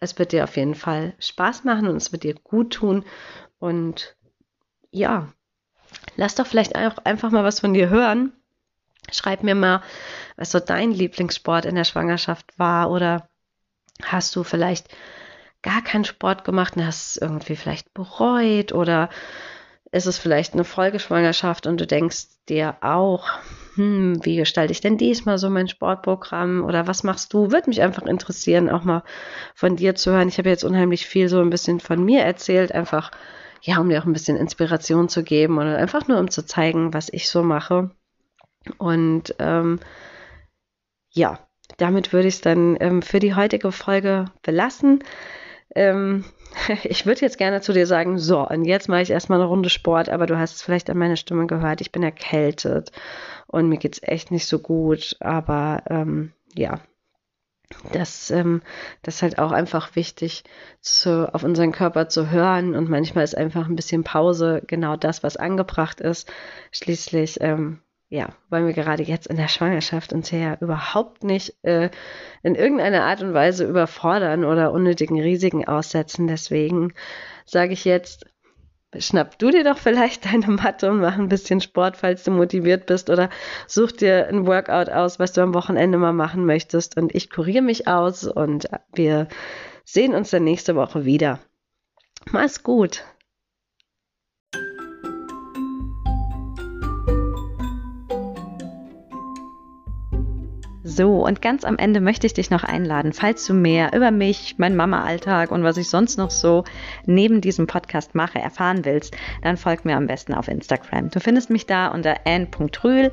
es 0.00 0.18
wird 0.18 0.32
dir 0.32 0.44
auf 0.44 0.56
jeden 0.56 0.74
Fall 0.74 1.14
Spaß 1.18 1.64
machen 1.64 1.86
und 1.86 1.96
es 1.96 2.12
wird 2.12 2.24
dir 2.24 2.34
gut 2.34 2.74
tun. 2.74 3.04
Und 3.58 4.16
ja, 4.92 5.32
lass 6.16 6.36
doch 6.36 6.46
vielleicht 6.46 6.76
auch 6.76 6.98
einfach 7.04 7.30
mal 7.30 7.44
was 7.44 7.60
von 7.60 7.74
dir 7.74 7.88
hören. 7.88 8.32
Schreib 9.10 9.42
mir 9.42 9.56
mal, 9.56 9.82
was 10.36 10.52
so 10.52 10.60
dein 10.60 10.92
Lieblingssport 10.92 11.64
in 11.64 11.74
der 11.74 11.84
Schwangerschaft 11.84 12.58
war 12.58 12.90
oder 12.90 13.28
hast 14.04 14.36
du 14.36 14.44
vielleicht 14.44 14.88
gar 15.62 15.82
keinen 15.82 16.04
Sport 16.04 16.44
gemacht 16.44 16.76
und 16.76 16.86
hast 16.86 17.16
es 17.16 17.22
irgendwie 17.22 17.56
vielleicht 17.56 17.92
bereut 17.94 18.72
oder 18.72 19.08
ist 19.92 20.06
es 20.06 20.18
vielleicht 20.18 20.54
eine 20.54 20.64
Folgeschwangerschaft 20.64 21.66
und 21.66 21.80
du 21.80 21.86
denkst 21.86 22.26
dir 22.48 22.76
auch, 22.80 23.28
hm, 23.74 24.24
wie 24.24 24.36
gestalte 24.36 24.72
ich 24.72 24.80
denn 24.80 24.96
diesmal 24.96 25.38
so 25.38 25.50
mein 25.50 25.68
Sportprogramm 25.68 26.64
oder 26.64 26.86
was 26.86 27.02
machst 27.02 27.32
du? 27.34 27.52
Würde 27.52 27.68
mich 27.68 27.82
einfach 27.82 28.04
interessieren, 28.04 28.70
auch 28.70 28.84
mal 28.84 29.02
von 29.54 29.76
dir 29.76 29.94
zu 29.94 30.10
hören. 30.10 30.28
Ich 30.28 30.38
habe 30.38 30.48
jetzt 30.48 30.64
unheimlich 30.64 31.06
viel 31.06 31.28
so 31.28 31.40
ein 31.40 31.50
bisschen 31.50 31.78
von 31.78 32.02
mir 32.02 32.22
erzählt, 32.22 32.72
einfach 32.72 33.10
ja, 33.62 33.78
um 33.78 33.88
dir 33.88 34.00
auch 34.00 34.06
ein 34.06 34.12
bisschen 34.12 34.36
Inspiration 34.36 35.08
zu 35.08 35.22
geben 35.22 35.58
oder 35.58 35.78
einfach 35.78 36.08
nur 36.08 36.18
um 36.18 36.30
zu 36.30 36.44
zeigen, 36.44 36.92
was 36.92 37.08
ich 37.12 37.28
so 37.28 37.42
mache. 37.42 37.90
Und 38.78 39.34
ähm, 39.38 39.78
ja, 41.10 41.38
damit 41.78 42.12
würde 42.12 42.28
ich 42.28 42.34
es 42.34 42.40
dann 42.40 42.76
ähm, 42.80 43.02
für 43.02 43.20
die 43.20 43.34
heutige 43.34 43.70
Folge 43.70 44.26
belassen. 44.42 45.04
Ähm, 45.74 46.24
ich 46.84 47.06
würde 47.06 47.20
jetzt 47.20 47.38
gerne 47.38 47.60
zu 47.60 47.72
dir 47.72 47.86
sagen, 47.86 48.18
so, 48.18 48.46
und 48.46 48.64
jetzt 48.64 48.88
mache 48.88 49.02
ich 49.02 49.10
erstmal 49.10 49.38
eine 49.38 49.48
Runde 49.48 49.70
Sport, 49.70 50.08
aber 50.08 50.26
du 50.26 50.38
hast 50.38 50.56
es 50.56 50.62
vielleicht 50.62 50.90
an 50.90 50.98
meiner 50.98 51.16
Stimme 51.16 51.46
gehört, 51.46 51.80
ich 51.80 51.92
bin 51.92 52.02
erkältet 52.02 52.90
und 53.46 53.68
mir 53.68 53.78
geht 53.78 53.94
es 53.94 54.02
echt 54.02 54.30
nicht 54.30 54.46
so 54.46 54.58
gut, 54.58 55.16
aber 55.20 55.82
ähm, 55.88 56.32
ja, 56.54 56.80
das, 57.92 58.30
ähm, 58.30 58.62
das 59.02 59.16
ist 59.16 59.22
halt 59.22 59.38
auch 59.38 59.52
einfach 59.52 59.96
wichtig, 59.96 60.44
zu, 60.80 61.32
auf 61.34 61.42
unseren 61.44 61.72
Körper 61.72 62.08
zu 62.08 62.30
hören 62.30 62.74
und 62.74 62.88
manchmal 62.88 63.24
ist 63.24 63.36
einfach 63.36 63.68
ein 63.68 63.76
bisschen 63.76 64.04
Pause 64.04 64.62
genau 64.66 64.96
das, 64.96 65.22
was 65.22 65.36
angebracht 65.36 66.00
ist. 66.00 66.32
Schließlich 66.70 67.40
ähm, 67.40 67.80
ja, 68.12 68.28
wollen 68.50 68.66
wir 68.66 68.74
gerade 68.74 69.02
jetzt 69.02 69.26
in 69.26 69.36
der 69.36 69.48
Schwangerschaft 69.48 70.12
uns 70.12 70.30
ja 70.30 70.58
überhaupt 70.60 71.24
nicht 71.24 71.54
äh, 71.64 71.88
in 72.42 72.54
irgendeiner 72.54 73.04
Art 73.04 73.22
und 73.22 73.32
Weise 73.32 73.64
überfordern 73.64 74.44
oder 74.44 74.72
unnötigen 74.72 75.18
Risiken 75.18 75.66
aussetzen. 75.66 76.26
Deswegen 76.26 76.92
sage 77.46 77.72
ich 77.72 77.86
jetzt, 77.86 78.26
schnapp 78.98 79.38
du 79.38 79.50
dir 79.50 79.64
doch 79.64 79.78
vielleicht 79.78 80.24
deine 80.32 80.48
Matte 80.48 80.90
und 80.90 81.00
mach 81.00 81.18
ein 81.18 81.28
bisschen 81.28 81.60
Sport, 81.60 81.96
falls 81.96 82.24
du 82.24 82.30
motiviert 82.30 82.86
bist 82.86 83.10
oder 83.10 83.30
such 83.66 83.92
dir 83.92 84.28
ein 84.28 84.46
Workout 84.46 84.90
aus, 84.90 85.18
was 85.18 85.32
du 85.32 85.40
am 85.40 85.54
Wochenende 85.54 85.98
mal 85.98 86.12
machen 86.12 86.44
möchtest 86.44 86.96
und 86.96 87.14
ich 87.14 87.30
kuriere 87.30 87.62
mich 87.62 87.88
aus 87.88 88.26
und 88.26 88.68
wir 88.94 89.28
sehen 89.84 90.14
uns 90.14 90.30
dann 90.30 90.44
nächste 90.44 90.74
Woche 90.76 91.04
wieder. 91.04 91.40
Mach's 92.30 92.62
gut. 92.62 93.04
So, 100.94 101.24
und 101.24 101.40
ganz 101.40 101.64
am 101.64 101.78
Ende 101.78 102.02
möchte 102.02 102.26
ich 102.26 102.34
dich 102.34 102.50
noch 102.50 102.64
einladen, 102.64 103.14
falls 103.14 103.46
du 103.46 103.54
mehr 103.54 103.94
über 103.94 104.10
mich, 104.10 104.56
meinen 104.58 104.76
Mama-Alltag 104.76 105.50
und 105.50 105.64
was 105.64 105.78
ich 105.78 105.88
sonst 105.88 106.18
noch 106.18 106.30
so 106.30 106.64
neben 107.06 107.40
diesem 107.40 107.66
Podcast 107.66 108.14
mache, 108.14 108.38
erfahren 108.38 108.84
willst, 108.84 109.16
dann 109.42 109.56
folg 109.56 109.86
mir 109.86 109.96
am 109.96 110.06
besten 110.06 110.34
auf 110.34 110.48
Instagram. 110.48 111.08
Du 111.08 111.18
findest 111.18 111.48
mich 111.48 111.64
da 111.64 111.88
unter 111.88 112.16
n.rühl, 112.24 113.10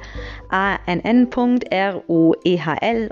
a-n-n.r-u-e-h-l 0.49 1.29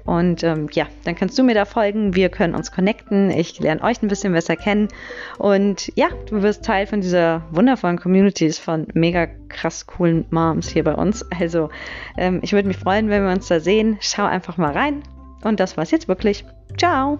und 0.03 0.43
ähm, 0.43 0.67
ja, 0.73 0.87
dann 1.05 1.15
kannst 1.15 1.39
du 1.39 1.43
mir 1.43 1.55
da 1.55 1.63
folgen, 1.63 2.13
wir 2.13 2.27
können 2.27 2.53
uns 2.53 2.73
connecten, 2.73 3.29
ich 3.31 3.57
lerne 3.61 3.81
euch 3.83 4.01
ein 4.01 4.09
bisschen 4.09 4.33
besser 4.33 4.57
kennen. 4.57 4.89
Und 5.37 5.93
ja, 5.95 6.09
du 6.29 6.41
wirst 6.41 6.65
Teil 6.65 6.87
von 6.87 6.99
dieser 6.99 7.43
wundervollen 7.51 7.99
Community. 7.99 8.51
Von 8.51 8.87
mega 8.93 9.27
krass 9.47 9.87
coolen 9.87 10.25
Moms 10.29 10.69
hier 10.69 10.83
bei 10.83 10.93
uns. 10.93 11.25
Also 11.39 11.69
ähm, 12.17 12.39
ich 12.41 12.53
würde 12.53 12.67
mich 12.67 12.77
freuen, 12.77 13.09
wenn 13.09 13.23
wir 13.23 13.31
uns 13.31 13.47
da 13.47 13.59
sehen. 13.59 13.97
Schau 13.99 14.25
einfach 14.25 14.57
mal 14.57 14.71
rein. 14.71 15.03
Und 15.43 15.59
das 15.59 15.77
war's 15.77 15.91
jetzt 15.91 16.07
wirklich. 16.07 16.45
Ciao! 16.77 17.19